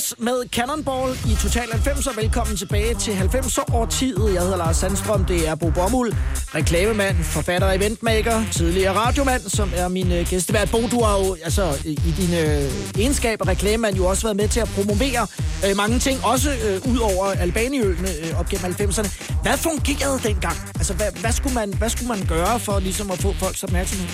[0.00, 2.20] Breeders med Cannonball i Total 90'er.
[2.20, 4.34] Velkommen tilbage til 90'er-årtiet.
[4.34, 6.16] Jeg hedder Lars Sandstrøm, det er Bo Bommel,
[6.54, 10.70] reklamemand, forfatter og eventmaker, tidligere radiomand, som er min øh, gæstevært.
[10.70, 14.36] Bo, du har jo altså, i i din øh, egenskab af reklamemand jo også været
[14.36, 15.26] med til at promovere
[15.66, 19.08] øh, mange ting, også øh, ud over Albaniølene øh, op gennem 90'erne.
[19.42, 20.56] Hvad fungerede dengang?
[20.74, 24.08] Altså, hvad, hvad, skulle man, hvad skulle man gøre for ligesom at få folks opmærksomhed?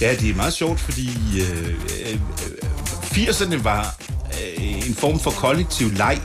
[0.00, 1.08] Ja, det er meget sjovt, fordi
[1.40, 2.18] øh, øh, øh
[3.14, 3.96] 80'erne var
[4.58, 6.20] øh, en form for kollektiv leg.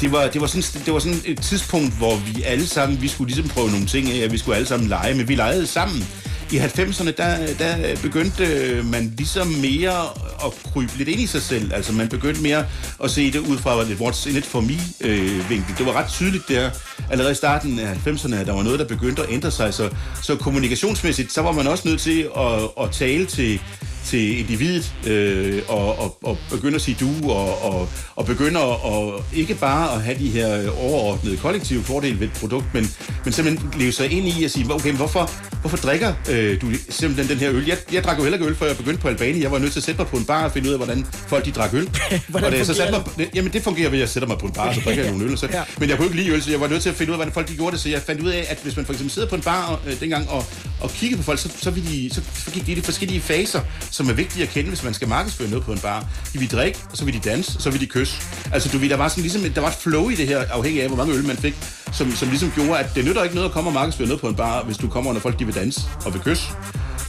[0.00, 3.08] Det var, det, var sådan, det var sådan et tidspunkt, hvor vi alle sammen, vi
[3.08, 5.66] skulle ligesom prøve nogle ting af, at vi skulle alle sammen lege, men vi legede
[5.66, 6.06] sammen.
[6.52, 10.00] I 90'erne, der, der begyndte øh, man ligesom mere
[10.44, 11.72] at krybe lidt ind i sig selv.
[11.74, 12.66] Altså man begyndte mere
[13.04, 15.74] at se det ud fra et what's in it for me øh, vinkel.
[15.78, 16.70] Det var ret tydeligt der,
[17.10, 19.74] allerede i starten af 90'erne, at der var noget, der begyndte at ændre sig.
[19.74, 19.90] Så,
[20.22, 23.60] så kommunikationsmæssigt, så var man også nødt til at, at tale til
[24.04, 28.84] til individet øh, og, og, og begynde at sige du og, og, og begynde at
[28.84, 32.90] og ikke bare at have de her overordnede kollektive fordele ved et produkt, men,
[33.24, 35.30] men simpelthen leve sig ind i at sige, okay, hvorfor,
[35.60, 37.66] hvorfor drikker øh, du simpelthen den her øl?
[37.66, 39.42] Jeg, jeg drak jo heller ikke øl, før jeg begyndte på Albani.
[39.42, 41.06] Jeg var nødt til at sætte mig på en bar og finde ud af, hvordan
[41.26, 41.88] folk de drak øl.
[42.34, 44.46] Og da jeg så satte mig, jamen det fungerer ved, at jeg sætter mig på
[44.46, 45.38] en bar, så drikker jeg nogle øl.
[45.38, 45.62] Så, Ja.
[45.78, 47.18] Men jeg kunne ikke lide øl, så jeg var nødt til at finde ud af,
[47.18, 47.80] hvordan folk de gjorde det.
[47.80, 50.00] Så jeg fandt ud af, at hvis man for eksempel sidder på en bar øh,
[50.00, 50.44] dengang og,
[50.80, 53.60] og kigger på folk, så, så, de, så, så gik de i de forskellige faser,
[53.94, 56.06] som er vigtige at kende, hvis man skal markedsføre noget på en bar.
[56.32, 58.14] De vil drikke, og så vil de danse, og så vil de kysse.
[58.52, 60.82] Altså du ved, der var sådan ligesom, der var et flow i det her, afhængig
[60.82, 61.54] af, hvor mange øl man fik,
[61.92, 64.28] som, som ligesom gjorde, at det nytter ikke noget at komme og markedsføre noget på
[64.28, 66.44] en bar, hvis du kommer, når folk de vil danse og vil kysse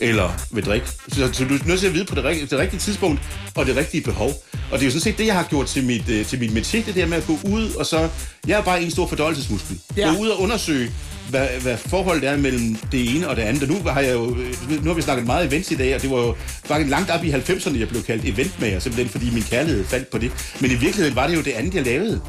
[0.01, 0.87] eller vil drikke.
[1.07, 3.21] Så, så du er nødt til at vide på det, rigtige, det rigtige tidspunkt
[3.55, 4.31] og det rigtige behov.
[4.71, 6.51] Og det er jo sådan set det, jeg har gjort til mit, øh, til mit
[6.51, 8.09] métier, det der med at gå ud, og så...
[8.47, 9.79] Jeg er bare en stor fordøjelsesmuskel.
[9.97, 10.13] Ja.
[10.13, 10.91] Gå ud og undersøge,
[11.29, 13.63] hvad, hvad forholdet er mellem det ene og det andet.
[13.63, 14.37] Og nu har, jeg jo,
[14.83, 16.35] nu har vi snakket meget events i dag, og det var jo
[16.65, 20.17] faktisk langt op i 90'erne, jeg blev kaldt eventmager, simpelthen fordi min kærlighed faldt på
[20.17, 20.31] det.
[20.61, 22.21] Men i virkeligheden var det jo det andet, jeg lavede.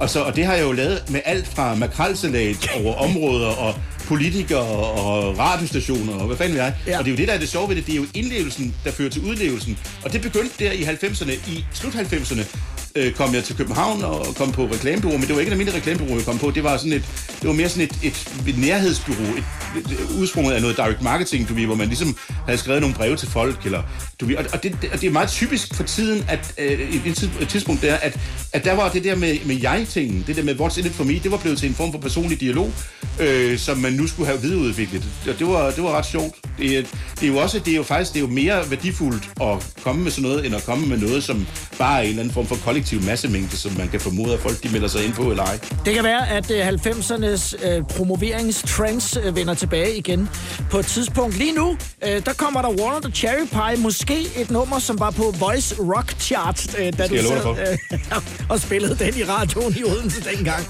[0.00, 3.74] Og, så, og det har jeg jo lavet med alt fra makrelsalat over områder og
[4.06, 6.74] politikere og radiostationer og hvad fanden ved jeg.
[6.86, 6.98] Ja.
[6.98, 7.86] Og det er jo det, der er det sjove ved det.
[7.86, 9.78] Det er jo indlevelsen, der fører til udlevelsen.
[10.04, 11.32] Og det begyndte der i 90'erne.
[11.32, 12.56] I slut 90'erne
[12.96, 15.76] øh, kom jeg til København og kom på reklamebureau, men det var ikke et almindeligt
[15.76, 16.50] reklamebureau, jeg kom på.
[16.50, 17.04] Det var, sådan et,
[17.40, 19.44] det var mere sådan et, et, et nærhedsbureau, et,
[19.76, 22.96] et, et udsprunget af noget direct marketing, du ved, hvor man ligesom havde skrevet nogle
[22.96, 23.64] breve til folk.
[23.64, 23.82] Eller,
[24.20, 27.30] du ved, og, og, det, og det er meget typisk for tiden, at øh, et,
[27.40, 28.18] et tidspunkt der, at,
[28.52, 31.04] at der var det der med, med jeg-tingen, det der med what's in it for
[31.04, 32.72] me, det var blevet til en form for personlig dialog,
[33.20, 35.04] øh, som man nu skulle have videreudviklet.
[35.28, 36.34] Og det var, det var ret sjovt.
[36.58, 36.86] Det,
[37.20, 40.02] det er jo også, det er jo faktisk, det er jo mere værdifuldt at komme
[40.02, 41.46] med sådan noget, end at komme med noget, som
[41.78, 44.62] bare er en eller anden form for kollektiv massemængde, som man kan formode, at folk
[44.62, 45.58] de melder sig ind på eller ej.
[45.84, 50.28] Det kan være, at øh, 90'ernes øh, promoveringstrends øh, vender tilbage igen
[50.70, 51.38] på et tidspunkt.
[51.38, 51.76] Lige nu,
[52.06, 55.74] øh, der kommer der Warner the Cherry Pie, måske et nummer, som var på Voice
[55.78, 57.98] Rock Chart, øh, da du sad øh,
[58.52, 60.66] og spillede den i radioen i Odense dengang.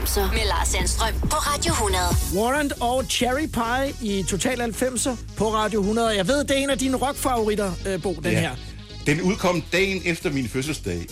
[0.00, 2.02] 90'er med Lars Sandstrøm på Radio 100.
[2.34, 6.16] Warrant og Cherry Pie i Total 90'er på Radio 100.
[6.16, 8.40] Jeg ved, det er en af dine rockfavoritter, øh, Bo, den Ja.
[8.40, 8.50] her.
[9.06, 11.06] Den udkom dagen efter min fødselsdag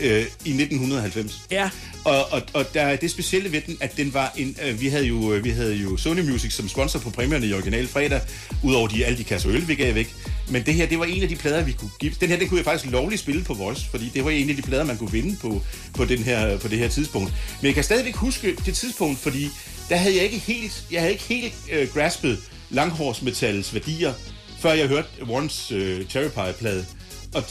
[0.00, 1.40] øh, i 1990.
[1.50, 1.70] Ja.
[2.04, 4.56] Og, og, og der er det specielle ved den, at den var en...
[4.66, 7.52] Øh, vi, havde jo, øh, vi havde jo Sony Music som sponsor på præmierne i
[7.54, 8.20] Original Fredag,
[8.62, 10.14] udover de, alle de kasser øl, vi gav væk.
[10.50, 12.12] Men det her, det var en af de plader, vi kunne give.
[12.20, 14.56] Den her, den kunne jeg faktisk lovligt spille på Voice, fordi det var en af
[14.56, 15.62] de plader, man kunne vinde på,
[15.94, 17.32] på, den her, på det her tidspunkt.
[17.60, 19.48] Men jeg kan stadigvæk huske det tidspunkt, fordi
[19.88, 22.38] der havde jeg ikke helt, jeg havde ikke helt øh, graspet
[22.70, 24.12] langhårsmetallets værdier,
[24.60, 26.86] før jeg hørte Warrens øh, Cherry Pie-plade.
[27.34, 27.44] Og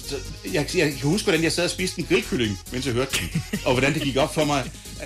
[0.54, 3.44] jeg, jeg kan huske, hvordan jeg sad og spiste en grillkylling, mens jeg hørte den.
[3.66, 4.64] og hvordan det gik op for mig.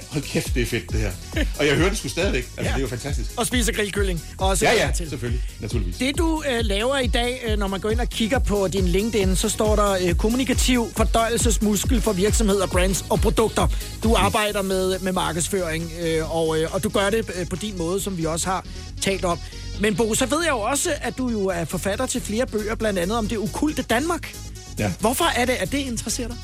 [0.10, 1.12] Hold kæft, det er fedt, det her.
[1.60, 2.44] Og jeg hørte det sgu stadigvæk.
[2.44, 2.68] Altså, Ja.
[2.70, 3.30] det er jo fantastisk.
[3.38, 4.24] Og spiser grillkylling.
[4.38, 5.10] Også Ja, ja, til.
[5.10, 5.44] selvfølgelig.
[5.60, 5.98] Naturligvis.
[5.98, 8.88] Det du øh, laver i dag, øh, når man går ind og kigger på din
[8.88, 13.68] LinkedIn, så står der øh, kommunikativ fordøjelsesmuskel for virksomheder, brands og produkter.
[14.04, 17.78] Du arbejder med, med markedsføring, øh, og, øh, og du gør det øh, på din
[17.78, 18.66] måde, som vi også har
[19.02, 19.40] talt om.
[19.82, 22.76] Men Bo, så ved jeg jo også, at du jo er forfatter til flere bøger,
[22.76, 24.36] blandt andet om det ukulte Danmark.
[24.80, 24.92] Ja.
[25.00, 26.38] Hvorfor er det, at det interesserer dig?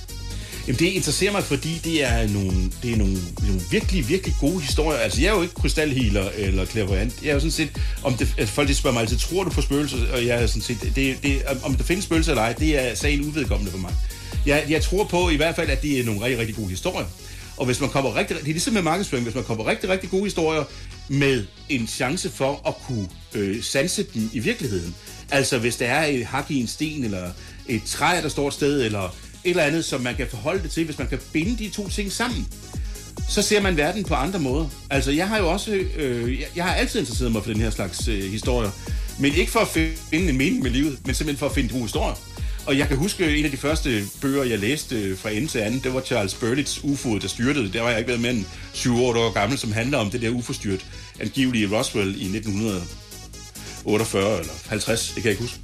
[0.67, 4.61] Jamen, det interesserer mig, fordi det er nogle, det er nogle, nogle virkelig, virkelig gode
[4.61, 4.99] historier.
[4.99, 7.13] Altså, jeg er jo ikke krystalhealer eller clairvoyant.
[7.23, 7.69] Jeg er jo sådan set,
[8.03, 9.97] om det, folk de spørger mig altid, tror du på spøgelser?
[10.13, 12.95] Og jeg er sådan set, det, det, om der findes spøgelser eller ej, det er
[12.95, 13.93] sagen uvedkommende for mig.
[14.45, 17.07] Jeg, jeg tror på i hvert fald, at det er nogle rigtig, rigtig gode historier.
[17.57, 20.09] Og hvis man kommer rigtig, det er ligesom med markedsføring, hvis man kommer rigtig, rigtig
[20.09, 20.63] gode historier
[21.07, 24.95] med en chance for at kunne øh, sanse dem i virkeligheden.
[25.31, 27.31] Altså hvis der er et hak i en sten, eller
[27.67, 30.71] et træ, der står et sted, eller et eller andet, som man kan forholde det
[30.71, 32.47] til, hvis man kan binde de to ting sammen,
[33.29, 34.67] så ser man verden på andre måder.
[34.89, 37.69] Altså, jeg har jo også, øh, jeg, jeg har altid interesseret mig for den her
[37.69, 38.71] slags øh, historier,
[39.19, 41.81] men ikke for at finde en mening med livet, men simpelthen for at finde gode
[41.81, 42.15] historier.
[42.65, 45.59] Og jeg kan huske, en af de første bøger, jeg læste øh, fra ende til
[45.59, 47.73] anden, det var Charles Burlitz UFO, der styrtede.
[47.73, 50.29] Der var jeg ikke været mere end 7-8 år gammel, som handler om det der
[50.29, 50.85] UFO-styrt,
[51.19, 55.59] angiveligt i Roswell i 1948 eller 50, det kan jeg ikke huske.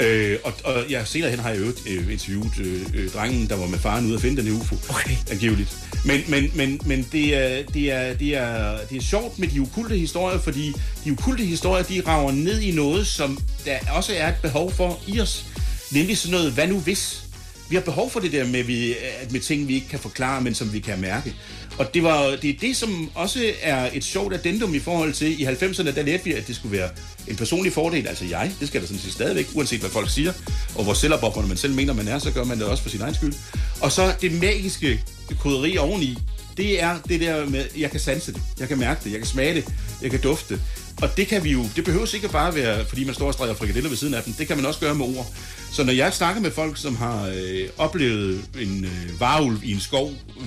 [0.00, 3.56] Øh, og, og ja, senere hen har jeg jo øh, interviewet øh, øh, drengen, der
[3.56, 4.76] var med faren ude at finde den her UFO.
[4.90, 5.16] Okay.
[5.30, 5.76] Angiveligt.
[6.04, 9.60] Men, men, men, men det, er, det, er, det, er, det er sjovt med de
[9.60, 10.72] okulte historier, fordi
[11.04, 14.98] de okulte historier, de rager ned i noget, som der også er et behov for
[15.06, 15.44] i os.
[15.92, 17.25] Nemlig sådan noget, hvad nu hvis?
[17.68, 20.40] Vi har behov for det der med, vi, at med ting, vi ikke kan forklare,
[20.40, 21.34] men som vi kan mærke.
[21.78, 25.40] Og det, var, det er det, som også er et sjovt addendum i forhold til,
[25.40, 26.88] i 90'erne, der lærte vi, at det skulle være
[27.28, 30.32] en personlig fordel, altså jeg, det skal der sådan set stadigvæk, uanset hvad folk siger,
[30.74, 33.00] og hvor selvopoffrende man selv mener, man er, så gør man det også for sin
[33.00, 33.34] egen skyld.
[33.80, 35.00] Og så det magiske
[35.40, 36.18] krydderi oveni,
[36.56, 39.26] det er det der med, jeg kan sanse det, jeg kan mærke det, jeg kan
[39.26, 39.64] smage det,
[40.02, 40.62] jeg kan dufte det.
[41.02, 43.54] Og det kan vi jo, det behøver ikke bare være, fordi man står og streger
[43.54, 45.26] frikadeller ved siden af dem, det kan man også gøre med ord.
[45.72, 49.80] Så når jeg snakker med folk, som har øh, oplevet en øh, varulv i en
[49.80, 50.46] skov, øh,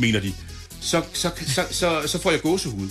[0.00, 0.32] mener de,
[0.80, 2.88] så, så, så, så, så får jeg gåsehud.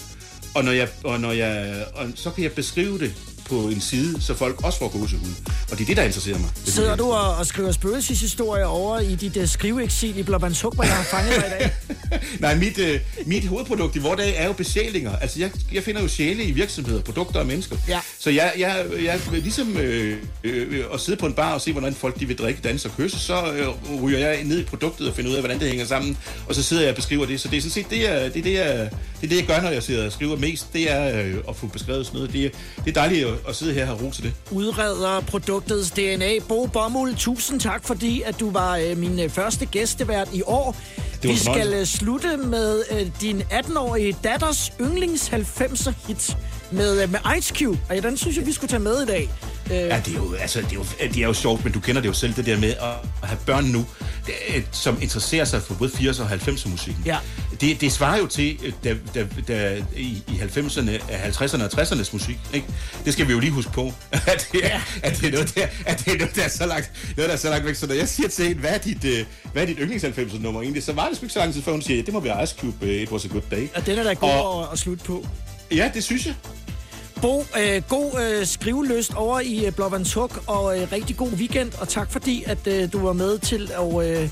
[0.54, 3.14] Og, når jeg, og, når jeg, og så kan jeg beskrive det
[3.50, 5.34] på en side, så folk også får gåsehud.
[5.72, 6.50] Og det er det, der interesserer mig.
[6.56, 10.76] Det er Sidder du og, og skriver spøgelseshistorier over i dit uh, skriveeksil i Blåbandshuk,
[10.76, 11.72] hvor jeg har fanget dig i dag?
[12.40, 15.16] Nej, mit, øh, mit hovedprodukt i vores dag er jo besjælinger.
[15.16, 17.76] Altså, jeg, jeg finder jo sjæle i virksomheder, produkter og mennesker.
[17.88, 18.00] Ja.
[18.20, 21.94] Så jeg, jeg, jeg ligesom øh, øh, at sidde på en bar og se, hvordan
[21.94, 25.16] folk de vil drikke, danse og kysse, så øh, ryger jeg ned i produktet og
[25.16, 26.18] finder ud af, hvordan det hænger sammen.
[26.48, 27.42] Og så sidder jeg og beskriver det.
[27.42, 28.90] Så det er sådan set det, er, det, er det, jeg,
[29.22, 30.74] det, er det jeg gør, når jeg sidder og skriver mest.
[30.74, 32.34] Det er øh, at få beskrevet sådan noget.
[32.34, 32.50] Det er,
[32.86, 34.34] det er dejligt at, at sidde her og have ro til det.
[34.52, 36.40] Udreder produktets DNA.
[36.48, 40.76] Bo Bommel, tusind tak, fordi at du var øh, min øh, første gæstevært i år.
[41.22, 46.38] Det Vi skal øh, slutte med øh, din 18-årige datters yndlings 90'er hit
[46.72, 47.80] med, øh, med Ice Cube.
[47.90, 49.30] Og ja, den synes jeg, vi skulle tage med i dag.
[49.72, 51.80] Øh, Ja, det er jo, altså, det er jo, det er jo sjovt, men du
[51.80, 52.78] kender det jo selv, det der med at,
[53.24, 53.86] at have børn nu,
[54.26, 54.34] det,
[54.72, 57.04] som interesserer sig for både 80'er og 90'er musikken.
[57.06, 57.18] Ja
[57.62, 62.10] det, det svarer jo til, øh, da, da, da i, i 90'erne, 50'erne og 60'ernes
[62.14, 62.38] musik.
[62.54, 62.68] Ikke?
[63.06, 64.82] Det skal vi jo lige huske på, at det, ja.
[65.04, 67.36] at det, er, noget, der, at det er noget, der er så langt, noget, der
[67.36, 67.76] er så langt væk.
[67.76, 70.42] Så når jeg siger til hende, hvad er dit, øh, hvad er dit yndlings 90'er
[70.42, 72.20] nummer egentlig, så var det sgu ikke så lang tid, før hun siger, det må
[72.20, 73.68] være Ice Cube, øh, It Was A Good Day.
[73.76, 75.26] Og den er da god og, at slutte på.
[75.72, 76.36] Ja, det synes jeg.
[77.22, 81.88] Bo, øh, god øh, skriveløst over i øh, Blåvandshuk, og øh, rigtig god weekend, og
[81.88, 84.30] tak fordi, at øh, du var med til at øh,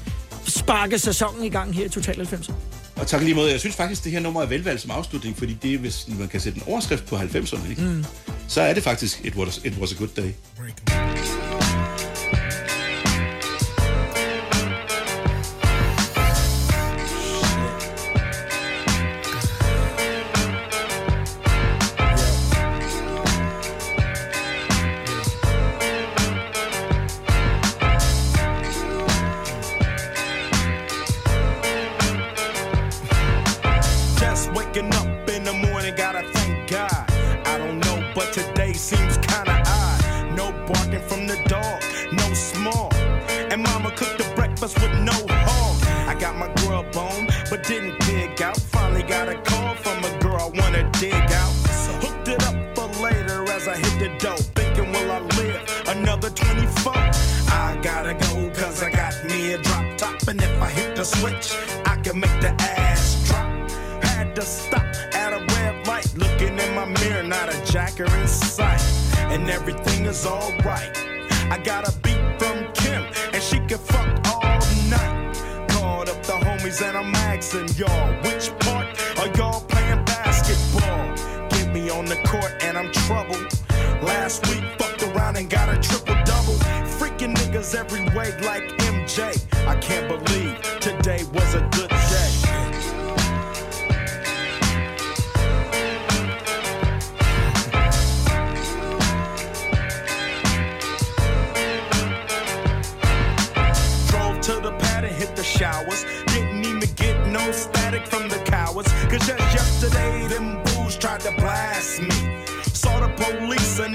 [0.48, 2.50] sparke sæsonen i gang her i Total 90.
[2.96, 3.52] Og tak lige måde.
[3.52, 6.40] Jeg synes faktisk, det her nummer er velvalgt som afslutning, fordi det, hvis man kan
[6.40, 7.82] sætte en overskrift på 90'erne, ikke?
[7.82, 8.06] Mm.
[8.48, 10.32] så er det faktisk It was, it was a good day.
[10.58, 11.43] Break.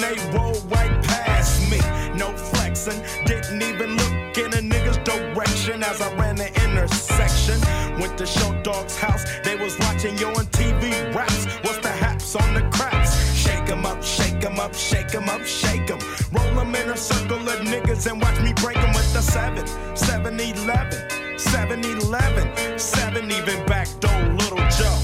[0.00, 1.78] they roll right past me.
[2.16, 7.58] No flexing, didn't even look in a nigga's direction as I ran the intersection.
[8.00, 11.46] Went to Show Dog's house, they was watching you on TV raps.
[11.62, 13.10] What's the haps on the craps?
[13.34, 15.98] Shake 'em up, shake 'em up, shake 'em up, shake 'em.
[16.32, 19.64] Roll 'em in a circle of niggas and watch me break 'em with the 7,
[19.96, 24.98] 7 11, 7 11, 7 even back door, little Joe.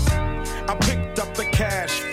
[0.69, 2.04] I picked up the cash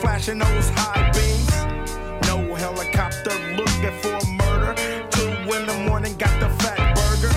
[0.00, 1.50] flashing those high beams.
[2.28, 4.74] No helicopter looking for murder.
[5.10, 7.34] Two in the morning, got the fat burger.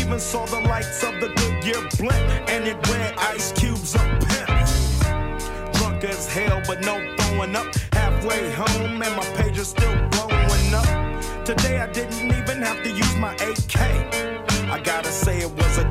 [0.00, 4.48] Even saw the lights of the Goodyear blimp, and it went ice cubes up pimp.
[5.74, 7.66] Drunk as hell, but no throwing up.
[7.92, 11.44] Halfway home, and my page is still blowing up.
[11.44, 13.76] Today I didn't even have to use my AK.
[14.70, 15.83] I gotta say it was a